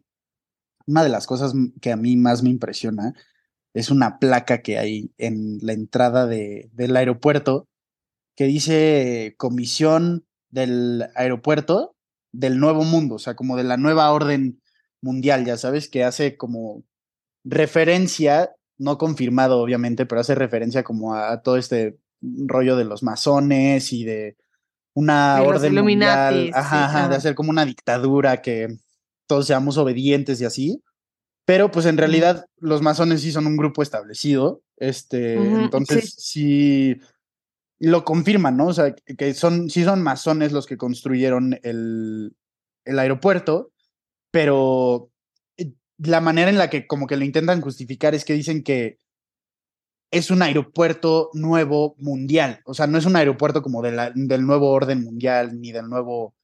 Una 0.89 1.05
de 1.05 1.11
las 1.11 1.27
cosas 1.27 1.53
que 1.81 1.93
a 1.93 1.97
mí 1.97 2.17
más 2.17 2.43
me 2.43 2.51
impresiona 2.51 3.15
es 3.75 3.91
una 3.91 4.19
placa 4.19 4.63
que 4.63 4.79
hay 4.79 5.13
en 5.19 5.59
la 5.63 5.75
entrada 5.75 6.27
de, 6.27 6.71
del 6.73 6.97
aeropuerto 6.97 7.69
que 8.35 8.45
dice 8.45 9.35
Comisión 9.37 10.25
del 10.49 11.07
Aeropuerto 11.15 11.95
del 12.33 12.59
Nuevo 12.59 12.85
Mundo, 12.85 13.17
o 13.17 13.19
sea, 13.19 13.37
como 13.37 13.57
de 13.57 13.65
la 13.65 13.77
nueva 13.77 14.11
orden 14.13 14.63
mundial, 15.03 15.45
ya 15.45 15.57
sabes, 15.57 15.89
que 15.89 16.05
hace 16.05 16.37
como 16.37 16.85
referencia, 17.45 18.55
no 18.79 18.97
confirmado 18.97 19.61
obviamente, 19.61 20.07
pero 20.07 20.21
hace 20.21 20.35
referencia 20.35 20.85
como 20.85 21.15
a, 21.15 21.33
a 21.33 21.43
todo 21.43 21.57
este 21.57 21.99
rollo 22.21 22.77
de 22.77 22.85
los 22.85 23.03
masones 23.03 23.93
y 23.93 24.05
de 24.05 24.37
una 24.95 25.37
De 25.37 25.47
los 25.47 25.57
orden 25.57 25.75
mundial, 25.75 26.45
sí, 26.47 26.51
ajá, 26.55 26.85
ajá, 26.87 27.09
de 27.09 27.17
hacer 27.17 27.35
como 27.35 27.51
una 27.51 27.65
dictadura 27.65 28.41
que 28.41 28.79
todos 29.29 29.47
seamos 29.47 29.79
obedientes 29.79 30.41
y 30.41 30.45
así. 30.45 30.83
Pero 31.45 31.71
pues 31.71 31.87
en 31.87 31.97
realidad 31.97 32.47
los 32.59 32.83
masones 32.83 33.21
sí 33.23 33.31
son 33.33 33.47
un 33.47 33.57
grupo 33.57 33.83
establecido, 33.83 34.63
este, 34.77 35.37
entonces 35.65 36.15
sí 36.19 36.97
lo 37.79 38.05
confirman, 38.05 38.57
¿no? 38.57 38.67
O 38.67 38.75
sea, 38.75 38.93
que- 38.95 39.35
son, 39.35 39.71
sí 39.71 39.85
son 39.85 40.03
masones 40.03 40.53
los 40.53 40.67
que 40.67 40.77
construyeron 40.77 41.59
el, 41.63 42.35
el 42.85 42.99
aeropuerto, 42.99 43.71
pero 44.33 45.11
eh, 45.57 45.73
la 45.99 46.21
manera 46.21 46.51
en 46.51 46.59
la 46.59 46.69
que 46.69 46.87
como 46.87 47.07
que 47.07 47.17
lo 47.17 47.25
intentan 47.25 47.61
justificar 47.61 48.15
es 48.15 48.25
que 48.25 48.35
dicen 48.35 48.63
que 48.63 48.99
es 50.11 50.31
un 50.31 50.43
aeropuerto 50.43 51.31
nuevo 51.35 51.95
mundial, 51.99 52.61
o 52.65 52.75
sea, 52.75 52.87
no 52.87 52.99
es 52.99 53.05
un 53.07 53.17
aeropuerto 53.17 53.63
como 53.63 53.83
de 53.83 53.93
la- 53.93 54.11
del 54.15 54.45
nuevo 54.47 54.71
orden 54.71 55.03
mundial, 55.05 55.61
ni 55.61 55.71
del 55.73 55.89
nuevo, 55.89 56.35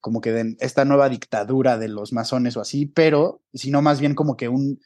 como 0.00 0.20
que 0.20 0.32
de 0.32 0.56
esta 0.60 0.84
nueva 0.84 1.08
dictadura 1.08 1.78
de 1.78 1.88
los 1.88 2.12
masones 2.12 2.56
o 2.56 2.60
así, 2.60 2.86
pero 2.86 3.42
sino 3.54 3.82
más 3.82 4.00
bien 4.00 4.14
como 4.14 4.36
que 4.36 4.48
un 4.48 4.80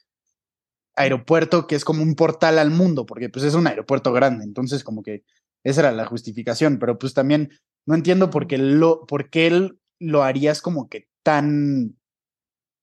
aeropuerto 0.97 1.67
que 1.67 1.75
es 1.75 1.85
como 1.85 2.03
un 2.03 2.15
portal 2.15 2.59
al 2.59 2.71
mundo, 2.71 3.05
porque 3.07 3.29
pues 3.29 3.45
es 3.45 3.55
un 3.55 3.67
aeropuerto 3.67 4.13
grande, 4.13 4.45
entonces 4.45 4.85
como 4.85 5.03
que 5.03 5.25
esa 5.65 5.81
era 5.81 5.93
la 5.93 6.07
justificación, 6.07 6.79
pero 6.79 6.99
pues 6.99 7.15
también 7.15 7.51
no 7.87 7.95
entiendo 7.95 8.31
por 8.31 8.47
qué 8.47 8.59
lo, 8.59 9.07
por 9.07 9.31
qué 9.31 9.47
él 9.49 9.81
lo 9.99 10.23
harías 10.23 10.63
como 10.63 10.89
que 10.89 11.09
tan, 11.23 11.97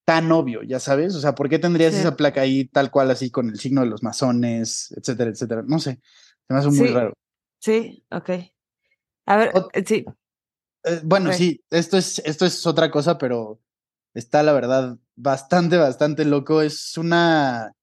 tan 0.06 0.32
obvio, 0.32 0.62
ya 0.64 0.80
sabes, 0.80 1.16
o 1.16 1.22
sea, 1.22 1.36
¿por 1.36 1.48
qué 1.48 1.60
tendrías 1.60 1.94
Sí. 1.94 2.00
esa 2.02 2.16
placa 2.18 2.42
ahí 2.42 2.66
tal 2.66 2.92
cual 2.92 3.12
así 3.12 3.30
con 3.30 3.50
el 3.50 3.60
signo 3.60 3.82
de 3.82 3.88
los 3.88 4.04
masones, 4.04 4.94
etcétera, 4.98 5.30
etcétera? 5.32 5.64
No 5.66 5.80
sé, 5.80 6.02
se 6.48 6.54
me 6.54 6.60
hace 6.60 6.68
muy 6.70 6.88
Sí. 6.88 6.94
raro. 6.94 7.14
Sí, 7.60 8.06
ok. 8.12 8.30
A 9.28 9.38
ver, 9.38 9.54
Ot- 9.54 9.70
eh, 9.74 9.84
sí. 9.86 10.06
Eh, 10.84 11.02
bueno, 11.04 11.32
sí, 11.34 11.64
esto 11.70 11.98
es, 11.98 12.20
esto 12.26 12.46
es 12.46 12.66
otra 12.66 12.90
cosa, 12.90 13.18
pero 13.18 13.60
está 14.14 14.44
la 14.44 14.54
verdad 14.54 14.98
bastante, 15.16 15.78
bastante 15.78 16.26
loco. 16.26 16.62
Es 16.62 16.98
una 16.98 17.74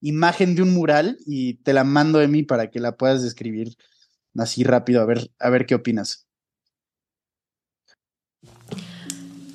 imagen 0.00 0.54
de 0.54 0.62
un 0.62 0.74
mural 0.74 1.18
y 1.26 1.54
te 1.54 1.72
la 1.72 1.84
mando, 1.84 2.20
Emi, 2.20 2.42
para 2.42 2.70
que 2.70 2.80
la 2.80 2.96
puedas 2.96 3.22
describir 3.22 3.76
así 4.36 4.64
rápido, 4.64 5.00
a 5.00 5.06
ver, 5.06 5.30
a 5.38 5.50
ver 5.50 5.66
qué 5.66 5.74
opinas. 5.74 6.26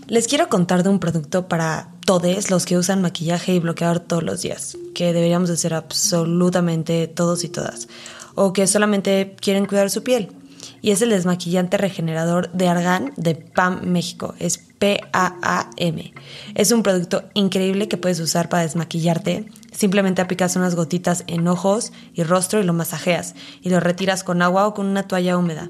Les 0.07 0.27
quiero 0.27 0.49
contar 0.49 0.81
de 0.81 0.89
un 0.89 0.99
producto 0.99 1.47
para 1.47 1.93
todos 2.03 2.49
los 2.49 2.65
que 2.65 2.77
usan 2.77 3.03
maquillaje 3.03 3.53
y 3.53 3.59
bloqueador 3.59 3.99
todos 3.99 4.23
los 4.23 4.41
días, 4.41 4.75
que 4.95 5.13
deberíamos 5.13 5.51
hacer 5.51 5.75
absolutamente 5.75 7.07
todos 7.07 7.43
y 7.43 7.49
todas, 7.49 7.87
o 8.33 8.51
que 8.51 8.65
solamente 8.65 9.35
quieren 9.39 9.67
cuidar 9.67 9.91
su 9.91 10.01
piel. 10.01 10.38
Y 10.81 10.91
es 10.91 11.01
el 11.01 11.09
desmaquillante 11.09 11.77
regenerador 11.77 12.51
de 12.51 12.67
Argan 12.67 13.13
de 13.17 13.35
PAM 13.35 13.81
México, 13.85 14.35
es 14.39 14.57
P-A-A-M. 14.57 16.13
Es 16.55 16.71
un 16.71 16.83
producto 16.83 17.23
increíble 17.33 17.87
que 17.87 17.97
puedes 17.97 18.19
usar 18.19 18.49
para 18.49 18.63
desmaquillarte. 18.63 19.45
Simplemente 19.71 20.21
aplicas 20.21 20.55
unas 20.55 20.75
gotitas 20.75 21.23
en 21.27 21.47
ojos 21.47 21.91
y 22.13 22.23
rostro 22.23 22.59
y 22.59 22.63
lo 22.63 22.73
masajeas 22.73 23.35
y 23.61 23.69
lo 23.69 23.79
retiras 23.79 24.23
con 24.23 24.41
agua 24.41 24.67
o 24.67 24.73
con 24.73 24.87
una 24.87 25.03
toalla 25.03 25.37
húmeda 25.37 25.69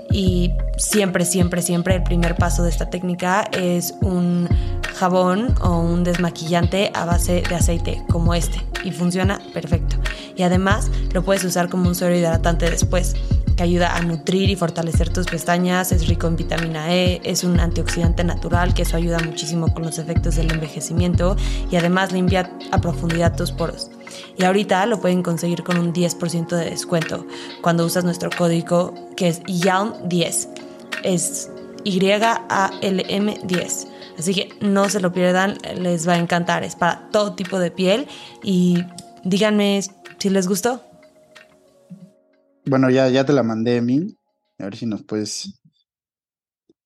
Y 0.11 0.53
siempre, 0.77 1.25
siempre, 1.25 1.61
siempre 1.61 1.95
el 1.95 2.03
primer 2.03 2.35
paso 2.35 2.63
de 2.63 2.69
esta 2.69 2.89
técnica 2.89 3.47
es 3.51 3.95
un 4.01 4.47
jabón 4.95 5.55
o 5.61 5.79
un 5.79 6.03
desmaquillante 6.03 6.91
a 6.93 7.05
base 7.05 7.43
de 7.47 7.55
aceite 7.55 8.03
como 8.09 8.33
este 8.33 8.61
y 8.83 8.91
funciona 8.91 9.41
perfecto. 9.53 9.95
Y 10.35 10.43
además 10.43 10.89
lo 11.13 11.23
puedes 11.23 11.43
usar 11.43 11.69
como 11.69 11.87
un 11.87 11.95
suero 11.95 12.15
hidratante 12.15 12.69
después 12.69 13.15
que 13.55 13.63
ayuda 13.63 13.95
a 13.95 14.01
nutrir 14.01 14.49
y 14.49 14.55
fortalecer 14.55 15.09
tus 15.09 15.27
pestañas, 15.27 15.91
es 15.91 16.07
rico 16.07 16.27
en 16.27 16.35
vitamina 16.35 16.93
E, 16.93 17.21
es 17.23 17.43
un 17.43 17.59
antioxidante 17.59 18.23
natural 18.23 18.73
que 18.73 18.83
eso 18.83 18.97
ayuda 18.97 19.19
muchísimo 19.19 19.73
con 19.73 19.83
los 19.83 19.97
efectos 19.97 20.35
del 20.35 20.51
envejecimiento 20.51 21.35
y 21.69 21.75
además 21.75 22.11
limpia 22.11 22.51
a 22.71 22.79
profundidad 22.79 23.35
tus 23.35 23.51
poros. 23.51 23.89
Y 24.37 24.43
ahorita 24.43 24.85
lo 24.85 24.99
pueden 24.99 25.23
conseguir 25.23 25.63
con 25.63 25.77
un 25.77 25.93
10% 25.93 26.47
de 26.55 26.69
descuento 26.69 27.25
cuando 27.61 27.85
usas 27.85 28.03
nuestro 28.03 28.29
código 28.35 28.93
que 29.15 29.27
es 29.27 29.43
YALM10. 29.43 30.47
Es 31.03 31.49
Y-A-L-M 31.83 33.39
10. 33.43 33.87
Así 34.17 34.33
que 34.33 34.49
no 34.61 34.89
se 34.89 34.99
lo 34.99 35.11
pierdan, 35.11 35.57
les 35.75 36.07
va 36.07 36.13
a 36.13 36.17
encantar. 36.17 36.63
Es 36.63 36.75
para 36.75 37.09
todo 37.09 37.33
tipo 37.33 37.59
de 37.59 37.71
piel 37.71 38.07
y 38.43 38.83
díganme 39.23 39.81
si 40.19 40.29
les 40.29 40.47
gustó. 40.47 40.83
Bueno, 42.65 42.89
ya, 42.89 43.09
ya 43.09 43.25
te 43.25 43.33
la 43.33 43.43
mandé, 43.43 43.77
Emi. 43.77 44.15
A 44.59 44.65
ver 44.65 44.75
si 44.75 44.85
nos 44.85 45.03
puedes. 45.03 45.59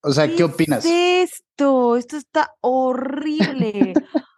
O 0.02 0.12
sea, 0.12 0.34
¿qué 0.34 0.44
opinas? 0.44 0.84
es 0.84 1.30
esto? 1.56 1.96
Esto 1.96 2.16
está 2.16 2.52
horrible. 2.60 3.92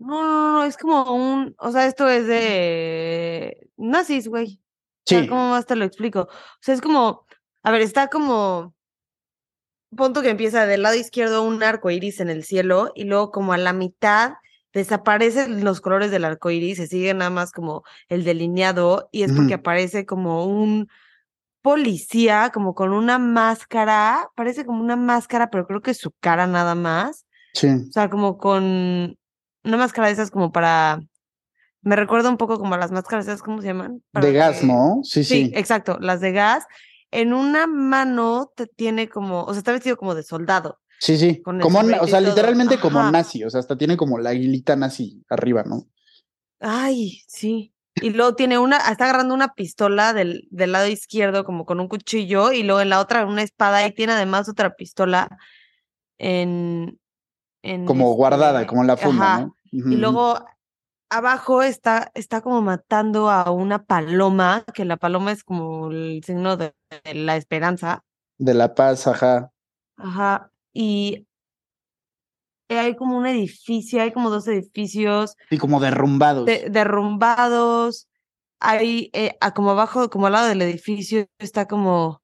No, 0.00 0.22
no, 0.22 0.52
no, 0.52 0.64
es 0.64 0.76
como 0.76 1.14
un, 1.14 1.54
o 1.58 1.70
sea, 1.70 1.86
esto 1.86 2.08
es 2.08 2.26
de 2.26 3.70
nazis, 3.76 4.28
güey. 4.28 4.60
O 4.60 5.02
sea, 5.06 5.20
Sí, 5.20 5.28
¿cómo 5.28 5.50
más 5.50 5.66
te 5.66 5.76
lo 5.76 5.84
explico? 5.84 6.22
O 6.22 6.28
sea, 6.60 6.74
es 6.74 6.80
como, 6.80 7.26
a 7.62 7.70
ver, 7.70 7.82
está 7.82 8.08
como, 8.08 8.74
punto 9.96 10.22
que 10.22 10.30
empieza 10.30 10.66
del 10.66 10.82
lado 10.82 10.96
izquierdo 10.96 11.42
un 11.42 11.62
arco 11.62 11.90
iris 11.90 12.20
en 12.20 12.30
el 12.30 12.44
cielo 12.44 12.92
y 12.94 13.04
luego 13.04 13.30
como 13.30 13.52
a 13.52 13.58
la 13.58 13.72
mitad 13.72 14.34
desaparecen 14.72 15.64
los 15.64 15.80
colores 15.80 16.10
del 16.10 16.24
arco 16.24 16.50
iris, 16.50 16.78
se 16.78 16.86
sigue 16.86 17.12
nada 17.14 17.30
más 17.30 17.52
como 17.52 17.82
el 18.08 18.24
delineado 18.24 19.08
y 19.12 19.22
es 19.24 19.32
porque 19.32 19.54
aparece 19.54 20.06
como 20.06 20.46
un, 20.46 20.88
policía 21.62 22.50
como 22.52 22.74
con 22.74 22.92
una 22.92 23.18
máscara, 23.18 24.30
parece 24.34 24.64
como 24.64 24.82
una 24.82 24.96
máscara, 24.96 25.50
pero 25.50 25.66
creo 25.66 25.82
que 25.82 25.92
es 25.92 25.98
su 25.98 26.12
cara 26.20 26.46
nada 26.46 26.74
más. 26.74 27.26
Sí. 27.52 27.68
O 27.68 27.92
sea, 27.92 28.08
como 28.08 28.38
con 28.38 29.18
una 29.64 29.76
máscara 29.76 30.08
de 30.08 30.14
esas 30.14 30.30
como 30.30 30.52
para... 30.52 31.00
Me 31.82 31.96
recuerda 31.96 32.28
un 32.28 32.36
poco 32.36 32.58
como 32.58 32.74
a 32.74 32.78
las 32.78 32.90
máscaras 32.92 33.26
esas, 33.26 33.42
¿cómo 33.42 33.60
se 33.62 33.68
llaman? 33.68 34.02
Para 34.12 34.26
De 34.26 34.32
gas, 34.34 34.60
que- 34.60 34.66
¿no? 34.66 35.00
Sí, 35.02 35.24
Sí, 35.24 35.46
sí. 35.46 35.52
exacto, 35.54 35.98
las 36.00 36.20
de 36.20 36.32
gas. 36.32 36.66
En 37.10 37.32
una 37.32 37.66
mano 37.66 38.52
te 38.54 38.66
tiene 38.66 39.08
como, 39.08 39.44
o 39.44 39.52
sea, 39.52 39.58
está 39.58 39.72
vestido 39.72 39.96
como 39.96 40.14
de 40.14 40.22
soldado. 40.22 40.78
Sí, 41.00 41.16
sí. 41.16 41.40
Como, 41.42 41.64
o 42.00 42.06
sea, 42.06 42.20
literalmente 42.20 42.78
como 42.78 43.02
nazi, 43.10 43.42
o 43.44 43.50
sea, 43.50 43.60
hasta 43.60 43.76
tiene 43.78 43.96
como 43.96 44.18
la 44.18 44.30
aguilita 44.30 44.76
nazi 44.76 45.24
arriba, 45.30 45.62
¿no? 45.64 45.86
Ay, 46.60 47.22
sí. 47.26 47.72
Y 48.02 48.10
luego 48.10 48.34
tiene 48.34 48.58
una, 48.58 48.76
está 48.76 49.04
agarrando 49.04 49.34
una 49.34 49.54
pistola 49.54 50.12
del, 50.12 50.46
del 50.50 50.72
lado 50.72 50.86
izquierdo 50.86 51.44
como 51.44 51.64
con 51.64 51.80
un 51.80 51.88
cuchillo 51.88 52.52
y 52.52 52.62
luego 52.62 52.80
en 52.82 52.90
la 52.90 53.00
otra 53.00 53.24
una 53.26 53.42
espada 53.42 53.86
y 53.86 53.92
tiene 53.92 54.12
además 54.12 54.48
otra 54.48 54.74
pistola 54.74 55.38
en... 56.18 56.98
en 57.62 57.84
Como 57.86 58.12
guardada, 58.14 58.60
este, 58.60 58.68
como 58.68 58.80
en 58.82 58.86
la 58.86 58.96
funda, 58.96 59.34
ajá. 59.34 59.40
¿no? 59.46 59.56
Ujú, 59.72 59.90
Y 59.92 59.96
luego 59.96 60.44
abajo 61.10 61.62
está, 61.62 62.10
está 62.14 62.40
como 62.40 62.62
matando 62.62 63.30
a 63.30 63.50
una 63.50 63.84
paloma, 63.84 64.64
que 64.74 64.84
la 64.84 64.96
paloma 64.96 65.32
es 65.32 65.44
como 65.44 65.90
el 65.90 66.22
signo 66.24 66.56
de, 66.56 66.74
de 67.04 67.14
la 67.14 67.36
esperanza. 67.36 68.02
De 68.38 68.54
La 68.54 68.74
Paz, 68.74 69.06
ajá. 69.06 69.50
Ajá. 69.96 70.50
Y 70.72 71.26
hay 72.68 72.94
como 72.94 73.18
un 73.18 73.26
edificio, 73.26 74.00
hay 74.00 74.12
como 74.12 74.30
dos 74.30 74.46
edificios 74.46 75.36
Y 75.50 75.58
como 75.58 75.80
derrumbados. 75.80 76.46
de- 76.46 76.68
derrumbados. 76.70 78.08
Hay 78.60 79.10
eh, 79.12 79.36
a- 79.40 79.52
como 79.54 79.70
abajo, 79.70 80.08
como 80.10 80.26
al 80.26 80.32
lado 80.34 80.48
del 80.48 80.62
edificio, 80.62 81.26
está 81.38 81.66
como 81.66 82.22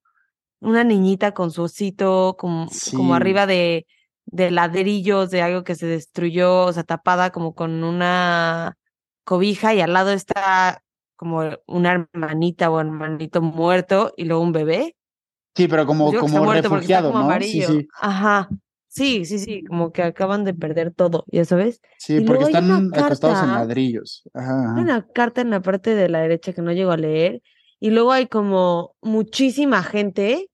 una 0.61 0.85
niñita 0.85 1.33
con 1.33 1.51
su 1.51 1.63
osito, 1.63 2.37
como, 2.39 2.69
como 2.95 3.15
arriba 3.15 3.47
de, 3.47 3.87
de 4.27 4.51
ladrillos, 4.51 5.31
de 5.31 5.43
algo 5.43 5.65
que 5.65 5.75
se 5.75 5.87
destruyó, 5.87 6.65
o 6.67 6.73
sea, 6.73 6.83
tapada 6.85 7.31
como 7.31 7.55
con 7.55 7.83
una 7.85 8.77
cobija, 9.25 9.75
y 9.75 9.81
al 9.81 9.93
lado 9.93 10.11
está 10.11 10.83
como 11.17 11.43
una 11.67 11.93
hermanita 12.13 12.71
o 12.71 12.81
hermanito 12.81 13.41
muerto, 13.41 14.13
y 14.17 14.25
luego 14.25 14.43
un 14.43 14.53
bebé. 14.53 14.97
Sí, 15.55 15.69
pero 15.69 15.87
como, 15.87 16.11
Pues 16.11 16.21
como 16.21 16.53
está 16.53 16.69
refugiado, 16.69 17.09
como 17.09 17.21
¿no? 17.21 17.25
amarillo. 17.27 17.69
Sí, 17.69 17.81
sí. 17.81 17.89
Ajá. 18.01 18.49
Sí, 18.89 19.25
sí, 19.27 19.39
sí, 19.39 19.63
como 19.65 19.93
que 19.93 20.03
acaban 20.03 20.45
de 20.45 20.55
perder 20.55 20.91
todo, 20.91 21.25
ya 21.29 21.45
sabes. 21.45 21.81
Sí, 21.99 22.17
Y 22.17 22.21
porque 22.23 22.45
están 22.45 22.91
acostados 22.95 23.43
en 23.43 23.53
ladrillos. 23.53 24.23
Ajá, 24.33 24.61
Hay 24.61 24.67
ajá. 24.69 24.81
una 24.81 25.07
carta 25.07 25.43
en 25.43 25.51
la 25.51 25.61
parte 25.61 25.95
de 25.95 26.09
la 26.09 26.21
derecha 26.21 26.55
que 26.55 26.63
no 26.63 26.73
llego 26.73 26.93
a 26.93 26.97
leer. 26.97 27.43
Y 27.79 27.91
luego 27.91 28.13
hay 28.13 28.27
como 28.27 28.95
muchísima 29.03 29.83
gente. 29.83 30.49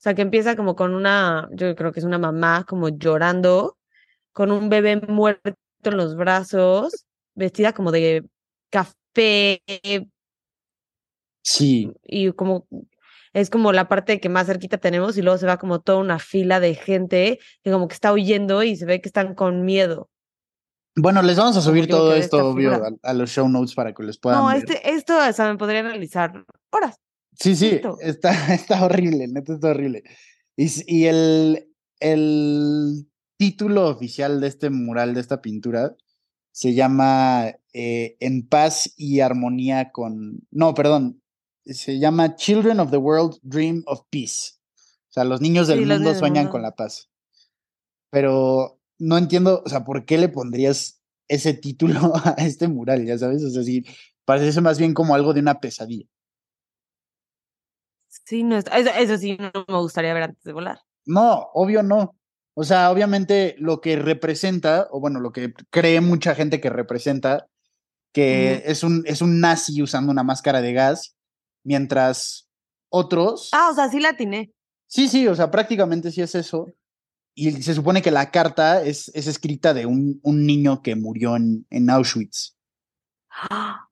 O 0.00 0.02
sea, 0.02 0.14
que 0.14 0.22
empieza 0.22 0.56
como 0.56 0.76
con 0.76 0.94
una, 0.94 1.46
yo 1.52 1.76
creo 1.76 1.92
que 1.92 2.00
es 2.00 2.06
una 2.06 2.16
mamá 2.18 2.64
como 2.66 2.88
llorando, 2.88 3.76
con 4.32 4.50
un 4.50 4.70
bebé 4.70 4.96
muerto 4.96 5.52
en 5.82 5.96
los 5.98 6.16
brazos, 6.16 7.04
vestida 7.34 7.74
como 7.74 7.92
de 7.92 8.24
café 8.70 9.60
Sí, 11.42 11.92
y 12.02 12.32
como 12.32 12.66
es 13.34 13.50
como 13.50 13.72
la 13.72 13.88
parte 13.88 14.20
que 14.20 14.30
más 14.30 14.46
cerquita 14.46 14.78
tenemos 14.78 15.18
y 15.18 15.22
luego 15.22 15.36
se 15.36 15.46
va 15.46 15.58
como 15.58 15.80
toda 15.80 15.98
una 15.98 16.18
fila 16.18 16.60
de 16.60 16.74
gente 16.74 17.38
que 17.62 17.70
como 17.70 17.86
que 17.86 17.94
está 17.94 18.10
huyendo 18.14 18.62
y 18.62 18.76
se 18.76 18.86
ve 18.86 19.02
que 19.02 19.08
están 19.10 19.34
con 19.34 19.66
miedo. 19.66 20.08
Bueno, 20.96 21.20
les 21.20 21.36
vamos 21.36 21.58
a 21.58 21.60
subir 21.60 21.88
todo 21.88 22.14
esto, 22.14 22.48
obvio, 22.48 22.72
a, 22.72 22.90
a 23.02 23.12
los 23.12 23.30
show 23.30 23.48
notes 23.50 23.74
para 23.74 23.92
que 23.92 24.02
les 24.02 24.18
puedan 24.18 24.40
No, 24.40 24.46
ver. 24.46 24.56
este, 24.56 24.94
esto, 24.94 25.16
o 25.16 25.32
sea, 25.34 25.52
me 25.52 25.58
podría 25.58 25.80
analizar 25.80 26.44
horas. 26.70 26.98
Sí, 27.40 27.56
sí, 27.56 27.80
está, 28.00 28.30
está 28.54 28.84
horrible, 28.84 29.26
neta 29.26 29.54
está 29.54 29.70
horrible. 29.70 30.04
Y, 30.56 30.68
y 30.86 31.06
el, 31.06 31.72
el 31.98 33.08
título 33.38 33.88
oficial 33.88 34.40
de 34.40 34.48
este 34.48 34.68
mural, 34.68 35.14
de 35.14 35.20
esta 35.20 35.40
pintura, 35.40 35.96
se 36.52 36.74
llama 36.74 37.54
eh, 37.72 38.16
En 38.20 38.46
paz 38.46 38.92
y 38.96 39.20
armonía 39.20 39.90
con... 39.92 40.46
No, 40.50 40.74
perdón, 40.74 41.22
se 41.64 41.98
llama 41.98 42.36
Children 42.36 42.80
of 42.80 42.90
the 42.90 42.98
World 42.98 43.38
Dream 43.42 43.82
of 43.86 44.02
Peace. 44.10 44.56
O 45.08 45.12
sea, 45.12 45.24
los 45.24 45.40
niños 45.40 45.66
del 45.68 45.80
Sí, 45.80 45.86
mundo 45.86 46.14
sueñan 46.14 46.48
con 46.48 46.62
la 46.62 46.74
paz. 46.74 47.08
Pero 48.10 48.78
no 48.98 49.16
entiendo, 49.16 49.62
o 49.64 49.68
sea, 49.68 49.84
¿por 49.84 50.04
qué 50.04 50.18
le 50.18 50.28
pondrías 50.28 51.00
ese 51.28 51.54
título 51.54 52.12
a 52.24 52.34
este 52.38 52.68
mural? 52.68 53.06
Ya 53.06 53.16
sabes, 53.16 53.42
o 53.44 53.50
sea, 53.50 53.62
sí, 53.62 53.84
parece 54.26 54.60
más 54.60 54.78
bien 54.78 54.92
como 54.92 55.14
algo 55.14 55.32
de 55.32 55.40
una 55.40 55.60
pesadilla. 55.60 56.06
Sí, 58.30 58.44
no 58.44 58.56
está- 58.56 58.78
eso, 58.78 58.90
eso 58.90 59.18
sí 59.18 59.36
no 59.36 59.50
me 59.66 59.78
gustaría 59.80 60.14
ver 60.14 60.22
antes 60.22 60.44
de 60.44 60.52
volar. 60.52 60.78
No, 61.04 61.48
obvio 61.52 61.82
no. 61.82 62.14
O 62.54 62.62
sea, 62.62 62.92
obviamente 62.92 63.56
lo 63.58 63.80
que 63.80 63.96
representa, 63.96 64.86
o 64.92 65.00
bueno, 65.00 65.18
lo 65.18 65.32
que 65.32 65.52
cree 65.70 66.00
mucha 66.00 66.36
gente 66.36 66.60
que 66.60 66.70
representa, 66.70 67.48
que 68.12 68.62
es, 68.66 68.84
un, 68.84 69.02
es 69.06 69.20
un 69.20 69.40
nazi 69.40 69.82
usando 69.82 70.12
una 70.12 70.22
máscara 70.22 70.60
de 70.60 70.72
gas, 70.72 71.16
mientras 71.64 72.48
otros... 72.88 73.48
Ah, 73.50 73.70
o 73.72 73.74
sea, 73.74 73.88
sí 73.88 73.98
la 73.98 74.10
atiné. 74.10 74.52
Sí, 74.86 75.08
sí, 75.08 75.26
o 75.26 75.34
sea, 75.34 75.50
prácticamente 75.50 76.12
sí 76.12 76.22
es 76.22 76.36
eso. 76.36 76.68
Y 77.34 77.50
se 77.62 77.74
supone 77.74 78.00
que 78.00 78.12
la 78.12 78.30
carta 78.30 78.80
es, 78.84 79.10
es 79.12 79.26
escrita 79.26 79.74
de 79.74 79.86
un, 79.86 80.20
un 80.22 80.46
niño 80.46 80.82
que 80.82 80.94
murió 80.94 81.34
en, 81.34 81.66
en 81.68 81.90
Auschwitz. 81.90 82.56
¡Ah! 83.28 83.89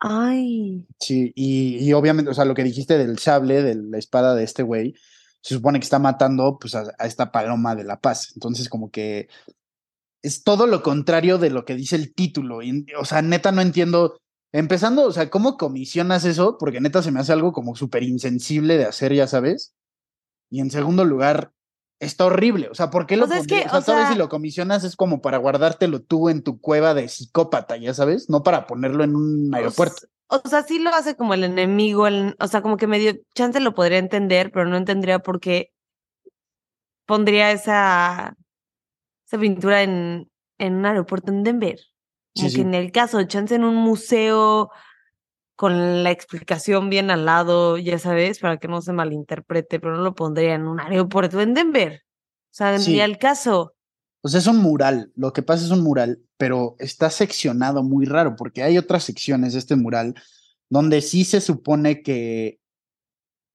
Ay, 0.00 0.86
Sí, 1.00 1.32
y, 1.34 1.78
y 1.84 1.92
obviamente, 1.92 2.30
o 2.30 2.34
sea, 2.34 2.44
lo 2.44 2.54
que 2.54 2.64
dijiste 2.64 2.98
del 2.98 3.18
sable, 3.18 3.62
de 3.62 3.74
la 3.74 3.98
espada 3.98 4.34
de 4.34 4.44
este 4.44 4.62
güey, 4.62 4.94
se 5.40 5.54
supone 5.54 5.78
que 5.80 5.84
está 5.84 5.98
matando 5.98 6.58
pues 6.58 6.74
a, 6.74 6.94
esta 7.00 7.32
paloma 7.32 7.74
de 7.74 7.84
la 7.84 8.00
paz. 8.00 8.32
Entonces, 8.34 8.68
como 8.68 8.90
que 8.90 9.28
es 10.22 10.42
todo 10.42 10.66
lo 10.66 10.82
contrario 10.82 11.38
de 11.38 11.50
lo 11.50 11.64
que 11.64 11.74
dice 11.74 11.96
el 11.96 12.14
título. 12.14 12.62
Y, 12.62 12.86
o 12.98 13.04
sea, 13.04 13.22
neta 13.22 13.52
no 13.52 13.62
entiendo. 13.62 14.18
Empezando, 14.52 15.04
o 15.04 15.12
sea, 15.12 15.28
¿cómo 15.30 15.56
comisionas 15.58 16.24
eso? 16.24 16.56
Porque 16.58 16.80
neta 16.80 17.02
se 17.02 17.10
me 17.10 17.20
hace 17.20 17.32
algo 17.32 17.52
como 17.52 17.76
súper 17.76 18.02
insensible 18.02 18.78
de 18.78 18.86
hacer, 18.86 19.12
ya 19.14 19.26
sabes. 19.26 19.74
Y 20.50 20.60
en 20.60 20.70
segundo 20.70 21.04
lugar, 21.04 21.52
está 22.00 22.26
horrible. 22.26 22.68
O 22.68 22.74
sea, 22.74 22.90
¿por 22.90 23.06
qué 23.06 23.16
lo 23.16 23.24
O 23.24 23.28
sea, 23.28 23.38
es 23.38 23.46
que, 23.46 23.60
o 23.66 23.68
sea, 23.68 23.78
o 23.78 23.82
sea- 23.82 24.12
si 24.12 24.18
lo 24.18 24.28
comisionas 24.28 24.84
es 24.84 24.96
como 24.96 25.20
para 25.20 25.38
guardártelo 25.38 26.02
tú 26.02 26.28
en 26.28 26.42
tu 26.42 26.60
cueva 26.60 26.94
de 26.94 27.08
psicópata, 27.08 27.76
ya 27.76 27.94
sabes, 27.94 28.28
no 28.30 28.42
para 28.42 28.66
ponerlo 28.66 29.04
en 29.04 29.16
un 29.16 29.54
aeropuerto. 29.54 30.06
O, 30.28 30.40
sea, 30.48 30.62
sí 30.62 30.78
lo 30.78 30.90
hace 30.90 31.16
como 31.16 31.34
el 31.34 31.44
enemigo, 31.44 32.06
el, 32.06 32.36
o 32.38 32.46
sea, 32.48 32.60
como 32.62 32.76
que 32.76 32.86
medio 32.86 33.14
chance 33.34 33.60
lo 33.60 33.74
podría 33.74 33.98
entender, 33.98 34.50
pero 34.52 34.66
no 34.66 34.76
entendería 34.76 35.20
por 35.20 35.40
qué 35.40 35.72
pondría 37.06 37.50
esa, 37.50 38.34
esa 39.26 39.38
pintura 39.38 39.82
en, 39.82 40.30
en 40.58 40.74
un 40.74 40.86
aeropuerto 40.86 41.32
en 41.32 41.42
Denver. 41.42 41.78
Como 42.36 42.48
Sí, 42.50 42.56
que 42.56 42.60
sí. 42.62 42.68
en 42.68 42.74
el 42.74 42.92
caso, 42.92 43.22
chance 43.24 43.54
en 43.54 43.64
un 43.64 43.76
museo 43.76 44.70
con 45.58 46.04
la 46.04 46.12
explicación 46.12 46.88
bien 46.88 47.10
al 47.10 47.24
lado, 47.24 47.78
ya 47.78 47.98
sabes, 47.98 48.38
para 48.38 48.58
que 48.58 48.68
no 48.68 48.80
se 48.80 48.92
malinterprete, 48.92 49.80
pero 49.80 49.96
no 49.96 50.04
lo 50.04 50.14
pondría 50.14 50.54
en 50.54 50.68
un 50.68 50.78
aeropuerto 50.78 51.40
en 51.40 51.52
Denver. 51.52 52.04
O 52.04 52.54
sea, 52.54 52.78
Sí. 52.78 52.92
ni 52.92 53.00
al 53.00 53.18
caso. 53.18 53.74
O 54.22 54.28
sea, 54.28 54.38
es 54.38 54.46
un 54.46 54.58
mural, 54.58 55.10
lo 55.16 55.32
que 55.32 55.42
pasa 55.42 55.64
es 55.64 55.72
un 55.72 55.82
mural, 55.82 56.20
pero 56.36 56.76
está 56.78 57.10
seccionado 57.10 57.82
muy 57.82 58.06
raro, 58.06 58.36
porque 58.36 58.62
hay 58.62 58.78
otras 58.78 59.02
secciones 59.02 59.54
de 59.54 59.58
este 59.58 59.74
mural 59.74 60.14
donde 60.70 61.00
sí 61.00 61.24
se 61.24 61.40
supone 61.40 62.02
que 62.02 62.60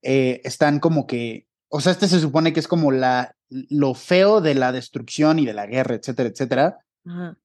eh, 0.02 0.42
están 0.44 0.82
como 0.82 1.08
que, 1.08 1.48
o 1.70 1.80
sea, 1.80 1.94
este 1.94 2.10
se 2.10 2.20
supone 2.20 2.52
que 2.52 2.60
es 2.60 2.68
como 2.68 2.92
la, 2.92 3.34
lo 3.50 3.94
feo 3.94 4.42
de 4.42 4.56
la 4.56 4.74
destrucción 4.74 5.40
y 5.40 5.46
de 5.46 5.54
la 5.54 5.68
guerra, 5.68 5.96
etcétera, 5.96 6.28
etcétera, 6.28 6.80
Ajá. 7.06 7.38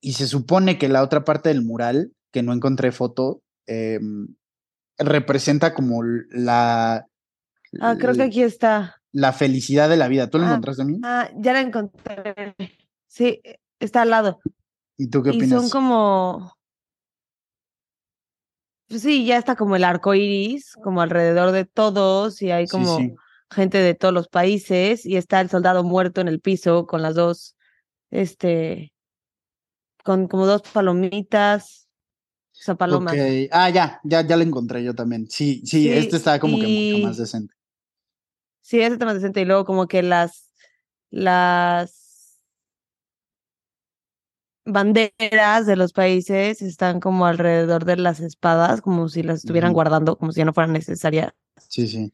y 0.00 0.12
se 0.12 0.28
supone 0.28 0.78
que 0.78 0.88
la 0.88 1.02
otra 1.02 1.24
parte 1.24 1.48
del 1.48 1.62
mural, 1.64 2.12
que 2.30 2.44
no 2.44 2.52
encontré 2.52 2.92
foto, 2.92 3.42
em, 3.66 4.28
representa 4.98 5.74
como 5.74 6.02
la, 6.30 7.06
Ah, 7.80 7.96
creo 7.98 8.14
que 8.14 8.22
aquí 8.22 8.42
está. 8.42 9.02
la 9.12 9.32
felicidad 9.32 9.88
de 9.88 9.96
la 9.96 10.08
vida. 10.08 10.30
¿Tú 10.30 10.38
lo 10.38 10.44
Ah, 10.44 10.50
encontraste 10.50 10.82
a 10.82 10.84
mí? 10.86 11.00
Ah, 11.02 11.30
ya 11.36 11.52
la 11.52 11.60
encontré. 11.60 12.54
Sí, 13.06 13.40
está 13.80 14.02
al 14.02 14.10
lado. 14.10 14.40
¿Y 14.96 15.08
tú 15.08 15.22
qué 15.22 15.30
Y 15.30 15.36
opinas? 15.36 15.62
son 15.62 15.70
como. 15.70 16.56
Pues 18.88 19.02
sí, 19.02 19.26
ya 19.26 19.36
está 19.36 19.56
como 19.56 19.74
el 19.76 19.84
arco 19.84 20.14
iris, 20.14 20.74
como 20.82 21.00
alrededor 21.02 21.50
de 21.50 21.64
todos, 21.64 22.40
y 22.40 22.52
hay 22.52 22.66
Sí, 22.66 22.70
como 22.70 22.96
sí. 22.98 23.14
gente 23.50 23.78
de 23.78 23.94
todos 23.94 24.14
los 24.14 24.28
países, 24.28 25.04
y 25.04 25.16
está 25.16 25.40
el 25.40 25.50
soldado 25.50 25.82
muerto 25.82 26.20
en 26.20 26.28
el 26.28 26.40
piso 26.40 26.86
con 26.86 27.02
las 27.02 27.16
dos, 27.16 27.56
este, 28.10 28.92
con 30.04 30.28
como 30.28 30.46
dos 30.46 30.62
palomitas, 30.62 31.85
o 32.58 32.62
sea, 32.62 32.74
palomas. 32.74 33.14
Ok. 33.14 33.20
Ah, 33.52 33.70
ya, 33.70 34.00
ya, 34.04 34.26
ya 34.26 34.36
lo 34.36 34.42
encontré 34.42 34.82
yo 34.82 34.94
también. 34.94 35.28
Sí, 35.30 35.60
sí, 35.64 35.82
Sí, 35.82 35.88
este 35.90 36.16
está 36.16 36.38
como 36.40 36.58
que 36.58 36.66
mucho 36.66 36.98
más 36.98 37.16
decente. 37.16 37.54
Sí, 38.62 38.80
ese 38.80 38.96
tema 38.96 39.14
decente. 39.14 39.40
Y 39.40 39.44
luego 39.44 39.64
como 39.64 39.86
que 39.86 40.02
las, 40.02 40.50
las 41.10 42.40
banderas 44.64 45.66
de 45.66 45.76
los 45.76 45.92
países 45.92 46.60
están 46.60 47.00
como 47.00 47.26
alrededor 47.26 47.84
de 47.84 47.96
las 47.96 48.20
espadas, 48.20 48.80
como 48.80 49.08
si 49.08 49.22
las 49.22 49.38
estuvieran 49.38 49.72
guardando, 49.72 50.16
como 50.16 50.32
si 50.32 50.38
ya 50.38 50.44
no 50.44 50.52
fueran 50.52 50.72
necesarias. 50.72 51.32
Sí, 51.68 51.86
sí. 51.86 52.12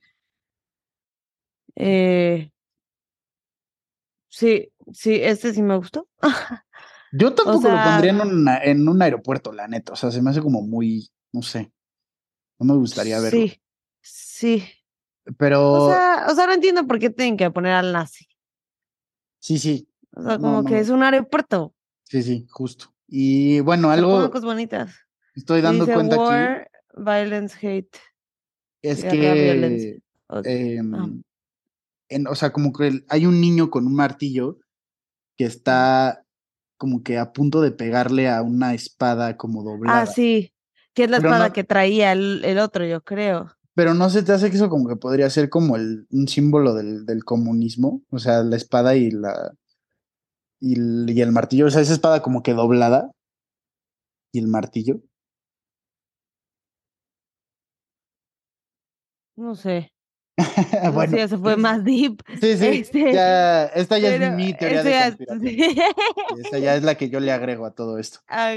Eh, 1.77 2.51
sí, 4.29 4.71
sí, 4.93 5.21
este 5.23 5.55
sí 5.55 5.63
me 5.63 5.77
gustó. 5.77 6.09
Yo 7.13 7.35
tampoco 7.35 7.69
lo 7.69 7.75
sea- 7.75 7.85
pondría 7.85 8.11
en 8.13 8.21
un, 8.21 8.49
en 8.49 8.89
un 8.89 9.03
aeropuerto, 9.03 9.53
la 9.53 9.69
neta. 9.69 9.93
O 9.93 9.97
sea, 9.97 10.11
se 10.11 10.23
me 10.23 10.31
hace 10.31 10.41
como 10.41 10.63
muy, 10.63 11.11
no 11.33 11.43
sé. 11.43 11.73
No 12.59 12.67
me 12.67 12.75
gustaría 12.79 13.21
verlo. 13.21 13.39
Sí, 13.39 13.61
sí. 14.01 14.65
Pero 15.37 15.73
O 15.73 15.89
sea, 15.91 16.27
o 16.31 16.35
sea, 16.35 16.47
no 16.47 16.53
entiendo 16.55 16.87
por 16.87 16.99
qué 16.99 17.11
tienen 17.11 17.37
que 17.37 17.51
poner 17.51 17.73
al 17.75 17.93
nazi. 17.93 18.27
sí, 19.39 19.59
sí. 19.59 19.89
O 20.15 20.23
sea, 20.23 20.37
como 20.39 20.63
no. 20.63 20.65
que 20.69 20.79
es 20.79 20.91
un 20.91 21.03
aeropuerto. 21.03 21.75
Sí, 22.05 22.23
sí, 22.23 22.47
justo. 22.51 22.95
Y 23.09 23.61
bueno, 23.61 23.91
algo 23.91 24.29
cosas 24.31 24.45
bonitas. 24.45 24.95
estoy 25.35 25.63
dando 25.63 25.85
Dice 25.87 25.95
cuenta 25.95 26.17
aquí 26.17 26.25
war, 26.25 26.71
violence, 26.97 27.57
hate. 27.67 27.97
es 28.83 29.03
que 29.05 30.01
em, 30.45 30.95
ah. 30.95 31.09
en- 32.11 32.27
o 32.27 32.35
sea, 32.35 32.53
como 32.53 32.73
que 32.75 33.05
hay 33.09 33.25
un 33.27 33.41
niño 33.41 33.71
con 33.71 33.87
un 33.87 33.95
martillo 33.95 34.59
que 35.39 35.45
está 35.45 36.25
como 36.83 37.05
que 37.05 37.17
a 37.17 37.33
punto 37.33 37.61
de 37.61 37.71
pegarle 37.71 38.29
a 38.29 38.43
una 38.43 38.75
espada 38.75 39.37
como 39.37 39.63
doblada. 39.63 40.03
Ah, 40.03 40.07
sí. 40.07 40.53
Que 40.95 41.05
es 41.05 41.11
la 41.11 41.19
Pero 41.19 41.29
espada 41.29 41.47
no- 41.47 41.53
que 41.53 41.63
traía 41.63 42.11
el, 42.11 42.45
el 42.45 42.59
otro, 42.59 42.85
yo 42.85 43.03
creo. 43.03 43.53
Pero 43.77 43.95
no 43.95 44.11
se 44.11 44.25
te 44.25 44.33
hace 44.33 44.51
que 44.51 44.57
eso 44.57 44.69
como 44.69 44.89
que 44.89 44.97
podría 44.97 45.31
ser 45.31 45.49
como 45.49 45.77
el, 45.77 46.09
un 46.11 46.27
símbolo 46.27 46.75
del, 46.75 47.07
del 47.07 47.23
comunismo, 47.25 48.03
o 48.11 48.19
sea, 48.19 48.43
la 48.43 48.57
espada 48.57 48.97
y 48.97 49.13
la 49.13 49.53
y 50.61 50.75
el, 50.75 51.07
y 51.09 51.21
el 51.21 51.31
martillo, 51.31 51.67
o 51.67 51.71
sea, 51.71 51.83
esa 51.83 51.93
espada 51.93 52.21
como 52.21 52.43
que 52.43 52.53
doblada 52.53 53.13
y 54.33 54.41
el 54.41 54.49
martillo. 54.49 55.01
No 59.37 59.55
sé. 59.55 59.93
No 60.85 60.93
bueno, 60.93 61.17
se 61.29 61.37
fue 61.39 61.57
más 61.57 61.85
deep. 61.85 62.23
sí, 62.41 62.57
sí, 62.57 62.67
este, 62.67 63.13
ya, 63.13 63.67
esta 63.67 63.99
ya 63.99 64.11
pero 64.11 64.25
es 64.27 64.33
mi 64.33 64.55
teoría 64.55 64.81
eso 65.09 65.17
de 65.19 65.27
conspiración. 65.27 65.85
Esta 66.45 66.59
ya 66.59 66.77
es 66.77 66.83
la 66.83 66.95
que 66.97 67.09
yo 67.11 67.21
le 67.21 67.33
agrego 67.33 67.67
a 67.67 67.75
todo 67.75 67.99
esto. 67.99 68.21
Ah. 68.29 68.55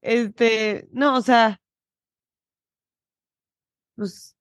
Este, 0.00 0.88
no, 0.92 1.16
o 1.16 1.20
sea, 1.20 1.60
pues, 3.96 4.34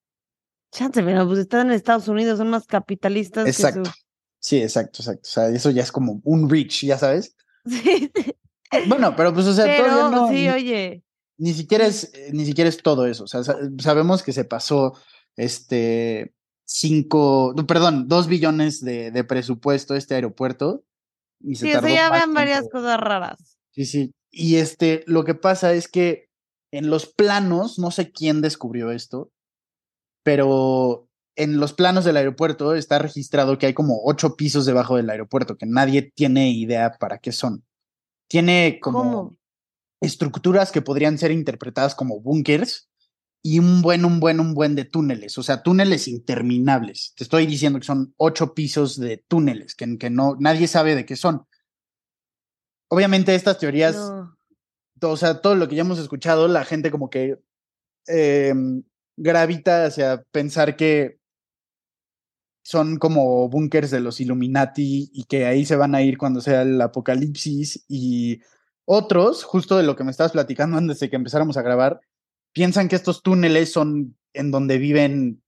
chance, 0.72 1.04
pero 1.04 1.28
pues 1.28 1.40
están 1.40 1.68
en 1.68 1.74
Estados 1.74 2.08
Unidos, 2.08 2.38
son 2.38 2.50
más 2.50 2.66
capitalistas 2.66 3.46
que 3.46 3.54
su- 3.54 3.68
Exacto. 3.68 3.92
Sí, 4.40 4.62
exacto, 4.62 5.02
exacto. 5.02 5.22
O 5.24 5.32
sea, 5.32 5.50
eso 5.50 5.70
ya 5.70 5.84
es 5.84 5.92
como 5.92 6.20
un 6.24 6.50
reach, 6.50 6.84
ya 6.86 6.98
sabes. 6.98 7.36
Sí. 8.74 8.88
Bueno, 8.88 9.14
pero 9.18 9.34
pues, 9.34 9.46
o 9.48 9.54
sea, 9.54 9.66
pero 9.66 9.88
todavía 9.90 10.18
no. 10.18 10.28
sí, 10.30 10.34
ni- 10.34 10.50
oye, 10.50 11.04
ni 11.38 11.54
siquiera 11.54 11.86
es, 11.86 12.10
eh, 12.14 12.30
ni 12.32 12.46
siquiera 12.46 12.70
es 12.70 12.78
todo 12.82 13.06
eso. 13.06 13.26
O 13.26 13.28
sea, 13.28 13.44
sa- 13.44 13.58
sabemos 13.80 14.24
que 14.24 14.32
se 14.32 14.46
pasó 14.46 14.98
este 15.36 16.34
cinco, 16.72 17.54
no, 17.56 17.68
perdón, 17.68 18.08
dos 18.08 18.28
billones 18.28 18.84
de, 18.84 19.12
de 19.12 19.24
presupuesto 19.24 19.96
este 19.96 20.16
aeropuerto. 20.16 20.84
Y 21.42 21.56
se 21.56 21.68
sí, 21.68 21.74
tardó 21.74 21.90
ya 21.90 22.10
más 22.10 22.20
vean 22.20 22.34
varias 22.34 22.70
cosas 22.70 23.00
raras. 23.00 23.58
Sí, 23.72 23.86
sí. 23.86 24.14
Y 24.32 24.56
este, 24.56 25.04
lo 25.08 25.26
que 25.26 25.36
pasa 25.36 25.74
es 25.74 25.88
que 25.88 26.30
en 26.72 26.90
los 26.90 27.06
planos, 27.06 27.78
no 27.78 27.92
sé 27.92 28.12
quién 28.12 28.42
descubrió 28.42 28.92
esto, 28.92 29.32
pero 30.24 31.10
en 31.36 31.60
los 31.60 31.74
planos 31.74 32.06
del 32.06 32.18
aeropuerto 32.18 32.76
está 32.76 33.00
registrado 33.00 33.58
que 33.58 33.66
hay 33.66 33.74
como 33.74 34.02
ocho 34.06 34.36
pisos 34.38 34.66
debajo 34.66 34.96
del 34.96 35.10
aeropuerto, 35.10 35.58
que 35.58 35.66
nadie 35.66 36.04
tiene 36.16 36.52
idea 36.52 36.94
para 37.00 37.18
qué 37.18 37.34
son. 37.34 37.66
Tiene 38.30 38.80
como 38.82 39.02
¿Cómo? 39.02 39.38
estructuras 40.02 40.72
que 40.72 40.82
podrían 40.82 41.18
ser 41.18 41.32
interpretadas 41.32 41.96
como 41.96 42.22
búnkers 42.22 42.91
y 43.44 43.60
un 43.60 43.82
buen, 43.82 44.06
un 44.06 44.20
buen, 44.20 44.40
un 44.40 44.54
buen 44.54 44.76
de 44.76 44.86
túneles, 44.86 45.38
o 45.38 45.44
sea, 45.44 45.64
túneles 45.64 46.08
interminables. 46.08 47.14
Te 47.16 47.24
estoy 47.24 47.46
diciendo 47.48 47.80
que 47.80 47.86
son 47.86 48.14
ocho 48.18 48.54
pisos 48.54 49.00
de 49.00 49.18
túneles, 49.28 49.76
que, 49.76 49.98
que 49.98 50.10
no, 50.10 50.36
nadie 50.40 50.68
sabe 50.68 50.96
de 50.96 51.06
qué 51.06 51.16
son. 51.16 51.46
Obviamente 52.90 53.34
estas 53.34 53.58
teorías, 53.58 53.96
No. 53.96 54.38
o 55.10 55.18
sea, 55.18 55.42
todo 55.42 55.56
lo 55.56 55.68
que 55.68 55.76
ya 55.76 55.82
hemos 55.82 55.98
escuchado, 55.98 56.48
la 56.48 56.66
gente 56.66 56.92
como 56.92 57.10
que 57.10 57.40
eh, 58.08 58.54
gravita 59.18 59.86
hacia 59.86 60.24
pensar 60.32 60.76
que 60.76 61.20
son 62.64 62.98
como 62.98 63.50
búnkers 63.50 63.90
de 63.90 64.02
los 64.02 64.22
Illuminati 64.22 65.10
y 65.14 65.24
que 65.24 65.46
ahí 65.46 65.66
se 65.66 65.76
van 65.76 65.96
a 65.96 66.04
ir 66.04 66.18
cuando 66.18 66.42
sea 66.42 66.62
el 66.62 66.80
apocalipsis 66.80 67.86
y 67.88 68.42
otros, 68.86 69.44
justo 69.44 69.78
de 69.78 69.84
lo 69.84 69.96
que 69.96 70.04
me 70.04 70.12
estabas 70.12 70.32
platicando 70.34 70.78
antes 70.78 71.00
de 71.00 71.10
que 71.10 71.16
empezáramos 71.16 71.58
a 71.58 71.62
grabar, 71.64 72.02
piensan 72.54 72.88
que 72.88 72.96
estos 72.96 73.24
túneles 73.24 73.72
son 73.72 74.18
en 74.34 74.52
donde 74.52 74.78
viven 74.78 75.42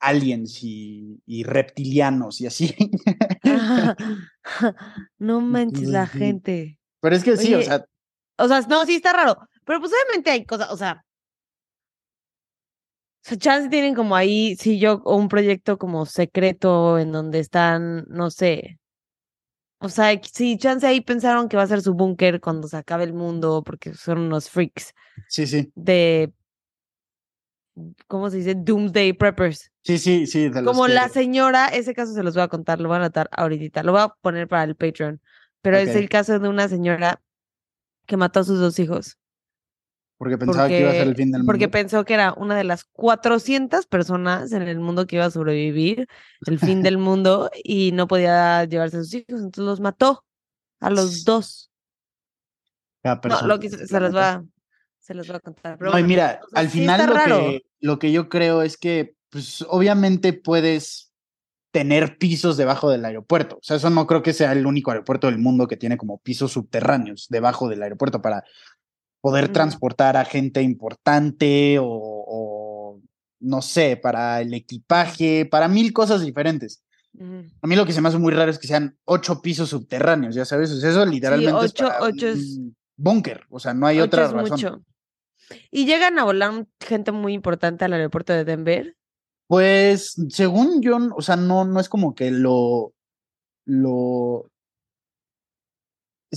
aliens 0.00 0.62
y, 0.62 1.20
y 1.26 1.44
reptilianos 1.44 2.40
y 2.40 2.46
así. 2.46 2.76
no 5.18 5.40
manches 5.40 5.88
la 5.88 6.06
gente. 6.06 6.78
Pero 7.00 7.16
es 7.16 7.24
que 7.24 7.36
sí, 7.36 7.54
o 7.54 7.62
sea, 7.62 7.84
O 8.38 8.48
sea, 8.48 8.60
no, 8.62 8.84
sí 8.84 8.96
está 8.96 9.12
raro. 9.12 9.36
Pero 9.64 9.80
pues 9.80 9.92
obviamente 9.92 10.30
hay 10.30 10.44
cosas, 10.44 10.70
o 10.70 10.76
sea. 10.76 11.04
O 13.24 13.28
sea, 13.28 13.38
chance 13.38 13.68
tienen 13.68 13.94
como 13.94 14.14
ahí, 14.14 14.54
sí, 14.56 14.78
yo, 14.78 15.02
un 15.04 15.28
proyecto 15.28 15.78
como 15.78 16.06
secreto 16.06 16.98
en 16.98 17.10
donde 17.10 17.40
están, 17.40 18.04
no 18.08 18.30
sé. 18.30 18.78
O 19.78 19.88
sea, 19.88 20.18
sí, 20.32 20.56
chance 20.56 20.86
ahí 20.86 21.00
pensaron 21.00 21.48
que 21.48 21.56
va 21.56 21.64
a 21.64 21.66
ser 21.66 21.82
su 21.82 21.94
búnker 21.94 22.40
cuando 22.40 22.66
se 22.66 22.76
acabe 22.76 23.04
el 23.04 23.12
mundo, 23.12 23.62
porque 23.64 23.92
son 23.94 24.18
unos 24.18 24.48
freaks 24.48 24.94
sí, 25.28 25.46
sí, 25.46 25.72
de. 25.74 26.32
¿Cómo 28.06 28.30
se 28.30 28.38
dice? 28.38 28.54
Doomsday 28.54 29.12
Preppers. 29.12 29.70
sí, 29.82 29.98
sí, 29.98 30.26
sí. 30.26 30.50
Como 30.64 30.88
la 30.88 31.10
señora, 31.10 31.68
ese 31.68 31.94
caso 31.94 32.14
se 32.14 32.22
los 32.22 32.34
voy 32.34 32.42
a 32.42 32.48
contar, 32.48 32.80
lo 32.80 32.88
voy 32.88 32.96
a 32.96 33.00
anotar 33.00 33.28
ahorita, 33.32 33.82
lo 33.82 33.92
voy 33.92 34.00
a 34.00 34.08
poner 34.08 34.48
para 34.48 34.64
el 34.64 34.76
Patreon. 34.76 35.20
Pero 35.60 35.76
es 35.76 35.94
el 35.94 36.08
caso 36.08 36.38
de 36.38 36.48
una 36.48 36.68
señora 36.68 37.20
que 38.06 38.16
mató 38.16 38.40
a 38.40 38.44
sus 38.44 38.58
dos 38.60 38.78
hijos. 38.78 39.18
Porque 40.18 40.38
pensaba 40.38 40.66
que 40.68 40.80
iba 40.80 40.88
a 40.88 40.92
ser 40.92 41.02
el 41.02 41.08
porque- 41.08 41.22
fin 41.22 41.32
del 41.32 41.44
Porque 41.44 41.66
mundo. 41.66 41.72
pensó 41.72 42.04
que 42.04 42.14
era 42.14 42.32
una 42.32 42.56
de 42.56 42.64
las 42.64 42.84
400 42.84 43.86
personas 43.86 44.50
en 44.52 44.62
el 44.62 44.80
mundo 44.80 45.06
que 45.06 45.16
iba 45.16 45.26
a 45.26 45.30
sobrevivir 45.30 46.06
el 46.46 46.58
fin 46.58 46.82
del 46.82 46.96
mundo 46.98 47.50
y 47.62 47.92
no 47.92 48.06
podía 48.08 48.64
llevarse 48.64 48.96
a 48.96 49.00
sus 49.02 49.12
hijos, 49.14 49.40
entonces 49.40 49.64
los 49.64 49.80
mató 49.80 50.24
a 50.80 50.88
los 50.90 51.24
dos. 51.24 51.70
Cada 53.02 53.20
No, 53.28 53.46
lo 53.46 53.60
que 53.60 53.70
se, 53.70 54.00
los 54.00 54.14
va, 54.14 54.32
a- 54.32 54.44
se 55.00 55.14
los 55.14 55.30
va 55.30 55.36
a 55.36 55.40
contar. 55.40 55.78
Pero 55.78 55.90
No, 55.92 55.98
y 55.98 56.02
mira, 56.04 56.40
o 56.44 56.48
sea, 56.48 56.60
al 56.60 56.68
final 56.68 57.06
lo 57.06 57.12
raro. 57.14 57.38
que, 57.40 57.62
lo 57.80 57.98
que 57.98 58.10
yo 58.12 58.28
creo 58.28 58.62
es 58.62 58.76
que, 58.76 59.14
pues, 59.30 59.64
obviamente 59.68 60.32
puedes 60.32 61.12
tener 61.72 62.16
pisos 62.16 62.56
debajo 62.56 62.90
del 62.90 63.04
aeropuerto. 63.04 63.56
O 63.56 63.60
sea, 63.62 63.76
eso 63.76 63.90
no 63.90 64.06
creo 64.06 64.22
que 64.22 64.32
sea 64.32 64.52
el 64.52 64.66
único 64.66 64.90
aeropuerto 64.92 65.26
del 65.26 65.38
mundo 65.38 65.68
que 65.68 65.76
tiene 65.76 65.98
como 65.98 66.18
pisos 66.18 66.52
subterráneos 66.52 67.26
debajo 67.28 67.68
del 67.68 67.82
aeropuerto 67.82 68.22
para 68.22 68.44
poder 69.20 69.48
transportar 69.52 70.16
a 70.16 70.24
gente 70.24 70.62
importante 70.62 71.78
o, 71.78 71.86
o, 71.88 73.00
no 73.40 73.62
sé, 73.62 73.96
para 73.96 74.40
el 74.40 74.54
equipaje, 74.54 75.46
para 75.46 75.68
mil 75.68 75.92
cosas 75.92 76.20
diferentes. 76.22 76.82
A 77.62 77.66
mí 77.66 77.76
lo 77.76 77.86
que 77.86 77.92
se 77.94 78.02
me 78.02 78.08
hace 78.08 78.18
muy 78.18 78.32
raro 78.32 78.50
es 78.50 78.58
que 78.58 78.66
sean 78.66 78.98
ocho 79.06 79.40
pisos 79.40 79.70
subterráneos, 79.70 80.34
ya 80.34 80.44
sabes, 80.44 80.70
o 80.70 80.76
sea, 80.78 80.90
eso 80.90 81.06
literalmente 81.06 81.64
es 81.64 81.70
ocho- 81.72 81.86
para 81.88 82.02
ocho 82.02 82.28
es- 82.28 82.60
búnker, 82.98 83.46
o 83.48 83.58
sea, 83.58 83.72
no 83.74 83.86
hay 83.86 83.98
Ocho 83.98 84.06
otra 84.06 84.24
es 84.26 84.32
razón. 84.32 84.50
mucho. 84.50 84.84
Y 85.70 85.86
llegan 85.86 86.18
a 86.18 86.24
volar 86.24 86.66
gente 86.80 87.12
muy 87.12 87.32
importante 87.32 87.84
al 87.86 87.92
aeropuerto 87.94 88.32
de 88.34 88.44
Denver. 88.44 88.96
Pues, 89.48 90.14
según 90.28 90.82
yo, 90.82 90.98
o 91.16 91.22
sea, 91.22 91.36
no, 91.36 91.64
no 91.64 91.78
es 91.80 91.88
como 91.88 92.14
que 92.14 92.30
lo, 92.30 92.92
lo 93.64 94.50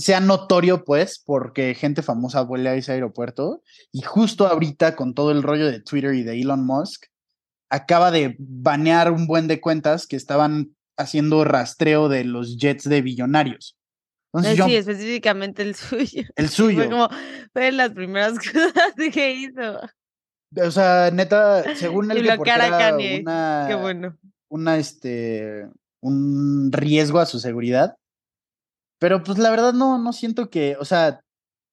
sea 0.00 0.20
notorio, 0.20 0.84
pues, 0.84 1.22
porque 1.24 1.74
gente 1.74 2.02
famosa 2.02 2.42
vuela 2.42 2.70
a 2.70 2.74
ese 2.74 2.92
aeropuerto. 2.92 3.62
Y 3.92 4.02
justo 4.02 4.46
ahorita, 4.46 4.96
con 4.96 5.14
todo 5.14 5.30
el 5.30 5.42
rollo 5.42 5.66
de 5.70 5.80
Twitter 5.80 6.14
y 6.14 6.22
de 6.22 6.40
Elon 6.40 6.64
Musk, 6.66 7.06
acaba 7.70 8.10
de 8.10 8.36
banear 8.38 9.12
un 9.12 9.26
buen 9.26 9.46
de 9.48 9.60
cuentas 9.60 10.06
que 10.06 10.16
estaban 10.16 10.74
haciendo 10.96 11.44
rastreo 11.44 12.08
de 12.08 12.24
los 12.24 12.56
jets 12.58 12.88
de 12.88 13.02
billonarios. 13.02 13.76
Entonces, 14.32 14.54
Eh, 14.54 14.56
yo, 14.56 14.64
sí, 14.66 14.76
específicamente 14.76 15.62
el 15.62 15.74
suyo. 15.76 16.24
el 16.36 16.48
Fue 16.48 16.48
suyo. 16.48 16.88
como, 16.90 17.08
fue 17.52 17.64
de 17.66 17.72
las 17.72 17.90
primeras 17.90 18.34
cosas 18.52 18.94
que 19.12 19.34
hizo. 19.34 19.80
O 20.56 20.70
sea, 20.70 21.10
neta, 21.12 21.64
según 21.76 22.10
Y 22.14 22.18
él 22.18 22.26
que 22.42 22.50
era 22.50 22.70
Kanye. 22.78 23.20
una, 23.22 23.64
Qué 23.68 23.74
bueno. 23.74 24.18
una, 24.48 24.76
este, 24.78 25.68
un 26.00 26.70
riesgo 26.72 27.18
a 27.20 27.26
su 27.26 27.38
seguridad. 27.40 27.96
Pero 29.00 29.22
pues 29.24 29.38
la 29.38 29.50
verdad 29.50 29.72
no, 29.72 29.98
no 29.98 30.12
siento 30.12 30.50
que, 30.50 30.76
o 30.78 30.84
sea, 30.84 31.24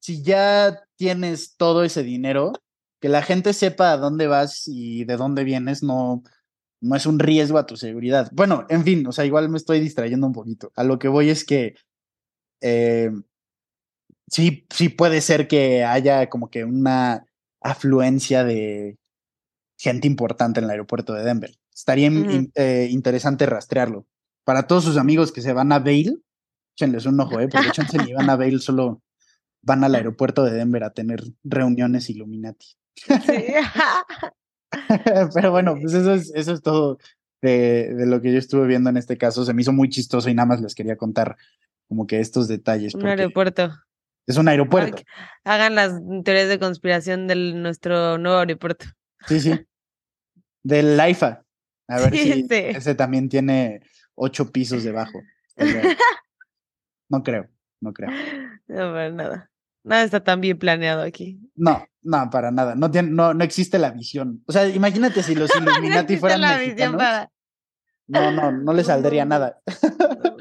si 0.01 0.23
ya 0.23 0.83
tienes 0.95 1.55
todo 1.57 1.83
ese 1.83 2.01
dinero, 2.01 2.53
que 2.99 3.09
la 3.09 3.21
gente 3.21 3.53
sepa 3.53 3.91
a 3.91 3.97
dónde 3.97 4.27
vas 4.27 4.63
y 4.67 5.05
de 5.05 5.17
dónde 5.17 5.43
vienes, 5.43 5.83
no, 5.83 6.23
no 6.81 6.95
es 6.95 7.05
un 7.05 7.19
riesgo 7.19 7.59
a 7.59 7.65
tu 7.65 7.77
seguridad. 7.77 8.29
Bueno, 8.33 8.65
en 8.69 8.83
fin, 8.83 9.05
o 9.05 9.11
sea, 9.11 9.25
igual 9.25 9.49
me 9.49 9.57
estoy 9.57 9.79
distrayendo 9.79 10.25
un 10.25 10.33
poquito. 10.33 10.71
A 10.75 10.83
lo 10.83 10.97
que 10.97 11.09
voy 11.09 11.29
es 11.29 11.45
que 11.45 11.75
eh, 12.61 13.11
sí, 14.27 14.65
sí 14.71 14.89
puede 14.89 15.21
ser 15.21 15.47
que 15.47 15.83
haya 15.83 16.29
como 16.29 16.49
que 16.49 16.63
una 16.63 17.25
afluencia 17.61 18.43
de, 18.43 18.97
gente 19.77 20.07
importante 20.07 20.59
en 20.59 20.65
el 20.65 20.71
aeropuerto 20.71 21.13
de 21.13 21.23
Denver. 21.23 21.55
Estaría 21.73 22.09
eh, 22.55 22.87
interesante 22.89 23.45
rastrearlo. 23.45 24.05
Para 24.43 24.65
todos 24.67 24.83
sus 24.83 24.97
amigos 24.97 25.31
que 25.31 25.41
se 25.41 25.53
van 25.53 25.71
a 25.71 25.79
Vail, 25.79 26.23
échenles 26.77 27.07
un 27.07 27.19
ojo, 27.19 27.39
¿eh? 27.39 27.47
porque 27.47 27.67
échense 27.69 27.97
ni 27.97 28.13
van 28.13 28.29
a 28.29 28.35
Vail, 28.35 28.61
solo 28.61 29.01
van 29.63 29.83
al 29.83 29.95
aeropuerto 29.95 30.45
de 30.45 30.51
Denver 30.51 30.83
a 30.83 30.93
tener 30.93 31.23
reuniones 31.43 32.09
Illuminati. 32.09 32.67
Pero 35.33 35.51
bueno, 35.51 35.75
pues 35.79 35.93
eso 35.93 36.13
es, 36.13 36.31
eso 36.35 36.53
es 36.53 36.61
todo 36.61 36.99
de, 37.41 37.93
de, 37.93 38.05
lo 38.05 38.21
que 38.21 38.31
yo 38.31 38.37
estuve 38.37 38.67
viendo 38.67 38.89
en 38.89 38.97
este 38.97 39.17
caso. 39.17 39.45
Se 39.45 39.53
me 39.53 39.61
hizo 39.61 39.73
muy 39.73 39.89
chistoso 39.89 40.29
y 40.29 40.33
nada 40.33 40.45
más 40.45 40.61
les 40.61 40.75
quería 40.75 40.97
contar 40.97 41.37
como 41.87 42.05
que 42.05 42.19
estos 42.19 42.47
detalles. 42.47 42.93
Un 42.93 43.07
aeropuerto. 43.07 43.73
Es 44.27 44.37
un 44.37 44.49
aeropuerto. 44.49 45.01
Hagan 45.45 45.75
las 45.75 45.93
teorías 46.23 46.49
de 46.49 46.59
conspiración 46.59 47.27
de 47.27 47.35
nuestro 47.53 48.17
nuevo 48.17 48.39
aeropuerto. 48.39 48.85
Sí, 49.25 49.39
sí. 49.39 49.65
Del 50.63 50.99
AIFA. 50.99 51.45
A 51.87 51.99
ver 52.01 52.11
si 52.11 52.45
ese 52.49 52.95
también 52.95 53.29
tiene 53.29 53.81
ocho 54.15 54.51
pisos 54.51 54.83
debajo. 54.83 55.21
No 57.09 57.23
creo, 57.23 57.47
no 57.81 57.93
creo. 57.93 58.09
No, 58.67 58.91
para 58.91 59.09
nada. 59.11 59.51
Nada 59.83 60.03
está 60.03 60.21
tan 60.21 60.41
bien 60.41 60.57
planeado 60.57 61.01
aquí. 61.01 61.39
No, 61.55 61.87
no, 62.01 62.29
para 62.29 62.51
nada. 62.51 62.75
No, 62.75 62.91
tiene, 62.91 63.09
no, 63.09 63.33
no 63.33 63.43
existe 63.43 63.79
la 63.79 63.91
visión. 63.91 64.43
O 64.45 64.51
sea, 64.51 64.67
imagínate 64.67 65.23
si 65.23 65.33
los 65.33 65.49
Illuminati 65.55 66.17
fueran 66.17 66.41
la 66.41 66.57
mexicanos. 66.57 67.29
No, 68.07 68.31
no, 68.31 68.51
no 68.51 68.73
le 68.73 68.83
saldría 68.83 69.25
nada. 69.25 69.61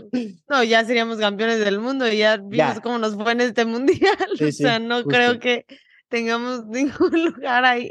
No, 0.49 0.63
ya 0.63 0.83
seríamos 0.85 1.19
campeones 1.19 1.59
del 1.59 1.79
mundo 1.79 2.11
y 2.11 2.19
ya 2.19 2.39
vimos 2.39 2.81
cómo 2.81 2.97
nos 2.97 3.17
fue 3.17 3.33
en 3.33 3.43
este 3.43 3.67
mundial. 3.67 4.17
o 4.41 4.53
sea, 4.53 4.79
no 4.79 5.05
creo 5.05 5.39
que 5.39 5.67
tengamos 6.09 6.65
ningún 6.67 7.25
lugar 7.25 7.65
ahí. 7.67 7.91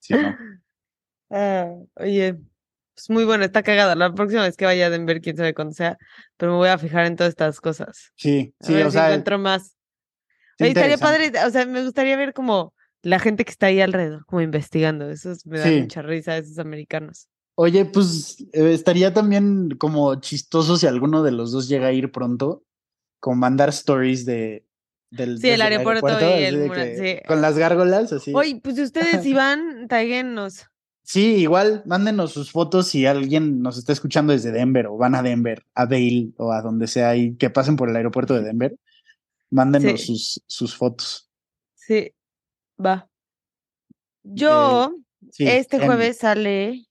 sí, 0.00 0.12
no. 0.12 0.36
Ah, 1.30 1.72
oye, 1.94 2.38
es 2.96 3.10
muy 3.10 3.24
bueno, 3.24 3.44
está 3.44 3.62
cagada. 3.62 3.94
La 3.94 4.12
próxima 4.14 4.42
vez 4.42 4.56
que 4.56 4.64
vaya 4.64 4.86
a 4.86 4.90
Denver, 4.90 5.20
quién 5.20 5.36
sabe 5.36 5.54
cuándo 5.54 5.74
sea, 5.74 5.98
pero 6.36 6.52
me 6.52 6.58
voy 6.58 6.68
a 6.68 6.78
fijar 6.78 7.06
en 7.06 7.16
todas 7.16 7.30
estas 7.30 7.60
cosas. 7.60 8.12
Sí, 8.16 8.54
sí, 8.60 8.74
o 8.74 8.90
sea. 8.90 9.06
encuentro 9.06 9.38
más. 9.38 9.76
estaría 10.58 10.98
padre, 10.98 11.32
o 11.46 11.50
sea, 11.50 11.66
me 11.66 11.82
gustaría 11.82 12.16
ver 12.16 12.32
como 12.32 12.74
la 13.02 13.18
gente 13.18 13.44
que 13.44 13.50
está 13.50 13.66
ahí 13.66 13.80
alrededor, 13.80 14.24
como 14.26 14.42
investigando. 14.42 15.10
Eso 15.10 15.32
me 15.44 15.58
da 15.58 15.70
mucha 15.70 16.02
risa, 16.02 16.36
esos 16.36 16.58
americanos. 16.58 17.28
Oye, 17.54 17.84
pues 17.84 18.40
eh, 18.52 18.72
estaría 18.72 19.12
también 19.12 19.70
como 19.78 20.14
chistoso 20.20 20.76
si 20.76 20.86
alguno 20.86 21.22
de 21.22 21.32
los 21.32 21.52
dos 21.52 21.68
llega 21.68 21.88
a 21.88 21.92
ir 21.92 22.10
pronto, 22.10 22.64
como 23.20 23.36
mandar 23.36 23.68
stories 23.70 24.24
de, 24.24 24.64
del 25.10 25.38
sí, 25.38 25.50
el 25.50 25.60
aeropuerto, 25.60 26.08
y 26.38 26.44
el 26.44 27.22
Con 27.26 27.42
las 27.42 27.58
gárgolas, 27.58 28.12
así. 28.12 28.32
Oye, 28.34 28.60
pues 28.62 28.76
si 28.76 28.82
ustedes 28.82 29.24
iban, 29.26 29.86
taguenos. 29.88 30.66
Sí, 31.02 31.36
igual, 31.36 31.82
mándenos 31.84 32.32
sus 32.32 32.52
fotos 32.52 32.88
si 32.88 33.06
alguien 33.06 33.60
nos 33.60 33.76
está 33.76 33.92
escuchando 33.92 34.32
desde 34.32 34.52
Denver 34.52 34.86
o 34.86 34.96
van 34.96 35.14
a 35.14 35.22
Denver, 35.22 35.64
a 35.74 35.84
Vail 35.86 36.34
o 36.38 36.52
a 36.52 36.62
donde 36.62 36.86
sea 36.86 37.16
y 37.16 37.36
que 37.36 37.50
pasen 37.50 37.76
por 37.76 37.90
el 37.90 37.96
aeropuerto 37.96 38.34
de 38.34 38.42
Denver. 38.42 38.76
Mándenos 39.50 40.00
sus, 40.00 40.42
sus 40.46 40.74
fotos. 40.74 41.30
Sí, 41.74 42.12
va. 42.84 43.08
Yo, 44.22 44.94
eh, 45.38 45.58
este 45.58 45.78
jueves 45.80 46.18
sale 46.18 46.86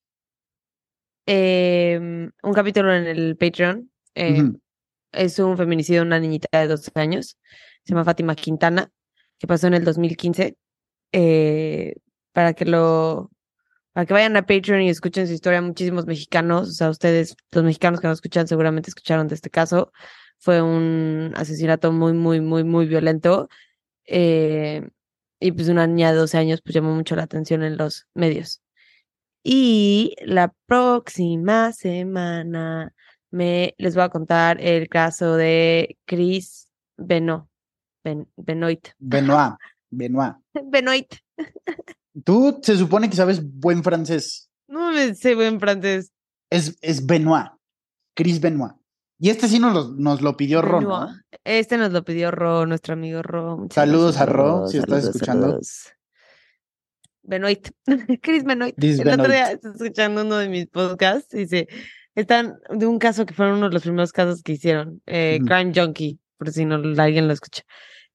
Em, 1.26 2.32
un 2.44 2.54
capítulo 2.54 2.94
en 2.94 3.06
el 3.06 3.38
Patreon. 3.38 3.90
Em, 4.16 4.58
es 5.12 5.40
un 5.40 5.56
feminicidio 5.58 6.02
de 6.02 6.08
una 6.08 6.20
niñita 6.20 6.60
de 6.60 6.68
12 6.68 6.92
años. 6.96 7.38
Se 7.84 7.94
llama 7.94 8.06
Fátima 8.06 8.36
Quintana, 8.36 8.92
que 9.40 9.48
pasó 9.48 9.68
en 9.68 9.76
el 9.76 9.86
2015. 9.86 10.58
Eh, 11.14 11.96
para 12.34 12.54
que 12.54 12.66
lo 12.66 13.30
para 13.94 14.06
que 14.06 14.14
vayan 14.14 14.38
a 14.38 14.46
Patreon 14.46 14.82
y 14.82 14.90
escuchen 14.90 15.28
su 15.28 15.34
historia, 15.34 15.62
muchísimos 15.62 16.06
mexicanos, 16.06 16.70
o 16.70 16.72
sea, 16.72 16.90
ustedes, 16.90 17.36
los 17.52 17.64
mexicanos 17.64 18.00
que 18.00 18.08
nos 18.08 18.18
escuchan, 18.18 18.48
seguramente 18.48 18.90
escucharon 18.90 19.28
de 19.28 19.36
este 19.36 19.50
caso. 19.50 19.92
Fue 20.38 20.62
un 20.62 21.34
asesinato 21.36 21.92
muy, 21.92 22.14
muy, 22.14 22.42
muy, 22.42 22.64
muy 22.64 22.86
violento. 22.88 23.50
Eh, 24.06 24.90
y 25.40 25.52
pues 25.52 25.70
una 25.70 25.88
niña 25.88 26.12
de 26.12 26.18
12 26.20 26.38
años 26.38 26.62
pues 26.62 26.76
llamó 26.76 26.96
mucho 26.96 27.16
la 27.16 27.24
atención 27.24 27.64
en 27.64 27.78
los 27.78 28.08
medios. 28.14 28.62
Y 29.44 30.16
la 30.22 30.54
próxima 30.68 31.72
semana 31.74 32.94
me 33.32 33.76
les 33.78 33.96
voy 33.96 34.04
a 34.04 34.10
contar 34.10 34.62
el 34.62 34.88
caso 34.88 35.36
de 35.36 35.98
Chris 36.06 36.70
Benoit. 36.98 37.46
Benoit. 38.04 38.90
Benoit. 39.00 39.58
Benoit. 39.90 40.36
Benoit. 40.54 41.16
Tú 42.24 42.60
se 42.62 42.78
supone 42.78 43.10
que 43.10 43.16
sabes 43.16 43.42
buen 43.44 43.84
francés. 43.84 44.50
No 44.68 44.92
me 44.92 45.16
sé 45.16 45.36
buen 45.36 45.60
francés. 45.60 46.12
Es, 46.50 46.78
es 46.82 47.06
Benoit. 47.06 47.48
Chris 48.16 48.40
Benoit. 48.40 48.74
Y 49.20 49.30
este 49.30 49.48
sí 49.48 49.60
nos 49.60 49.74
lo, 49.74 49.88
nos 49.96 50.22
lo 50.22 50.36
pidió 50.36 50.64
Ro, 50.64 50.82
¿no? 50.82 51.08
Este 51.44 51.78
nos 51.78 51.92
lo 51.92 52.04
pidió 52.04 52.32
Ro, 52.32 52.66
nuestro 52.66 52.94
amigo 52.94 53.22
Ro. 53.22 53.68
saludos 53.70 54.18
a 54.18 54.26
Ro, 54.26 54.68
si 54.68 54.80
estás 54.80 55.06
escuchando. 55.06 55.60
Benoit, 57.24 57.70
Chris 58.22 58.44
Benoit. 58.44 58.76
el 58.84 59.08
otro 59.08 59.32
día 59.32 59.52
estaba 59.52 59.76
escuchando 59.76 60.24
uno 60.24 60.38
de 60.38 60.50
mis 60.50 60.66
podcasts 60.66 61.32
y 61.36 61.40
dice, 61.40 61.68
están 62.16 62.58
de 62.72 62.88
un 62.88 62.98
caso 62.98 63.28
que 63.28 63.36
fueron 63.36 63.58
uno 63.58 63.68
de 63.68 63.74
los 63.76 63.84
primeros 63.84 64.12
casos 64.12 64.42
que 64.42 64.54
hicieron, 64.54 65.04
eh, 65.06 65.40
Crime 65.46 65.72
Junkie, 65.76 66.20
por 66.38 66.52
si 66.52 66.66
no 66.66 66.76
alguien 66.98 67.28
lo 67.28 67.34
escucha. 67.34 67.62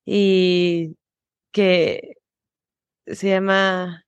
Y 0.05 0.97
que 1.53 2.17
se 3.07 3.29
llama... 3.29 4.05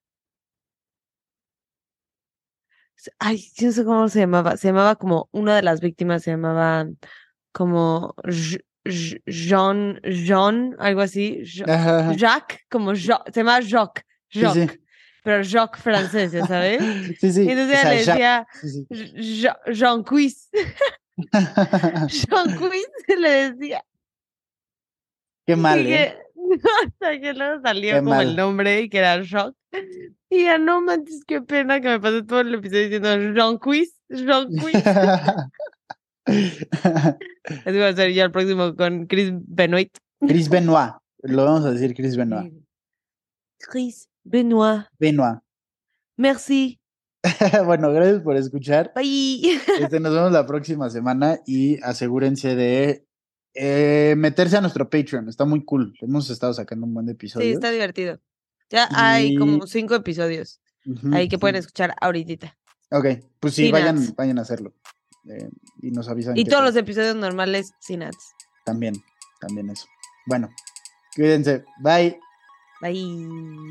Ay, 3.18 3.44
no 3.60 3.72
sé 3.72 3.84
cómo 3.84 4.08
se 4.08 4.20
llamaba. 4.20 4.56
Se 4.56 4.68
llamaba 4.68 4.96
como, 4.96 5.28
una 5.32 5.56
de 5.56 5.62
las 5.62 5.80
víctimas 5.80 6.22
se 6.22 6.32
llamaba 6.32 6.86
como 7.52 8.14
Jean, 8.84 10.00
Jean, 10.02 10.76
algo 10.78 11.00
así. 11.00 11.42
Jacques, 11.44 12.60
como 12.68 12.94
se 12.96 13.12
llama 13.32 13.60
Jacques. 13.60 14.04
Jacques 14.30 14.80
pero 15.28 15.42
Jacques 15.42 15.82
francés, 15.82 16.32
¿ya 16.32 16.46
sabes? 16.46 16.80
Sí, 17.20 17.32
sí. 17.32 17.42
Y 17.42 17.50
entonces 17.50 17.84
ella 17.84 18.46
le 18.90 19.06
decía 19.06 19.58
Jean 19.66 20.02
Quiz. 20.02 20.48
Jean 21.16 22.56
Quiz 22.56 22.88
le 23.18 23.52
decía. 23.52 23.84
Qué 25.46 25.54
mal, 25.54 25.86
¿eh? 25.86 26.16
Hasta 26.84 27.20
que 27.20 27.34
luego 27.34 27.60
salió 27.62 27.98
como 27.98 28.20
el 28.20 28.36
nombre 28.36 28.82
y 28.82 28.88
que 28.88 28.98
era 28.98 29.22
Jacques. 29.22 29.54
Y 30.30 30.44
ya 30.44 30.58
no 30.58 30.80
manches, 30.80 31.24
qué 31.26 31.40
pena 31.40 31.80
que 31.80 31.88
me 31.88 32.00
pasé 32.00 32.22
todo 32.22 32.40
el 32.40 32.54
episodio 32.54 32.84
diciendo 32.84 33.34
Jean 33.34 33.58
Quiz, 33.58 33.98
Jean 34.08 34.48
Quiz. 34.48 34.74
Así 36.26 37.78
va 37.78 37.88
a 37.88 37.96
ser 37.96 38.12
ya 38.12 38.24
el 38.24 38.30
próximo 38.30 38.74
con 38.76 39.06
Chris 39.06 39.32
Benoit. 39.32 39.96
Chris 40.26 40.48
Benoit. 40.48 40.92
Lo 41.22 41.44
vamos 41.44 41.64
a 41.64 41.72
decir 41.72 41.94
Chris 41.94 42.16
Benoit. 42.16 42.52
Chris 43.58 44.08
Benoit. 44.24 44.86
Benoit. 44.98 45.38
Merci. 46.16 46.78
bueno, 47.64 47.90
gracias 47.92 48.20
por 48.20 48.36
escuchar. 48.36 48.92
Bye. 48.94 49.60
Este, 49.80 50.00
nos 50.00 50.12
vemos 50.14 50.32
la 50.32 50.46
próxima 50.46 50.90
semana 50.90 51.40
y 51.46 51.82
asegúrense 51.82 52.54
de 52.54 53.07
eh, 53.60 54.14
meterse 54.16 54.56
a 54.56 54.60
nuestro 54.60 54.88
Patreon. 54.88 55.28
Está 55.28 55.44
muy 55.44 55.64
cool. 55.64 55.92
Hemos 56.00 56.30
estado 56.30 56.54
sacando 56.54 56.86
un 56.86 56.94
buen 56.94 57.08
episodio. 57.08 57.44
Sí, 57.44 57.52
está 57.52 57.70
divertido. 57.70 58.20
Ya 58.70 58.88
hay 58.92 59.34
como 59.34 59.66
cinco 59.66 59.94
episodios 59.94 60.60
ahí 61.12 61.28
que 61.28 61.38
pueden 61.38 61.56
escuchar 61.56 61.94
ahorita. 62.00 62.56
Ok, 62.90 63.06
pues 63.40 63.54
sí, 63.54 63.72
vayan, 63.72 64.14
vayan 64.16 64.38
a 64.38 64.42
hacerlo. 64.42 64.74
Eh, 65.28 65.50
y 65.82 65.90
nos 65.90 66.08
avisan. 66.08 66.36
Y 66.36 66.44
todos 66.44 66.62
los 66.62 66.76
episodios 66.76 67.16
normales 67.16 67.72
sin 67.80 68.02
ads. 68.02 68.34
También, 68.64 68.94
también 69.40 69.70
eso. 69.70 69.86
Bueno, 70.26 70.50
cuídense. 71.16 71.64
Bye. 71.82 72.18
Bye. 72.80 73.70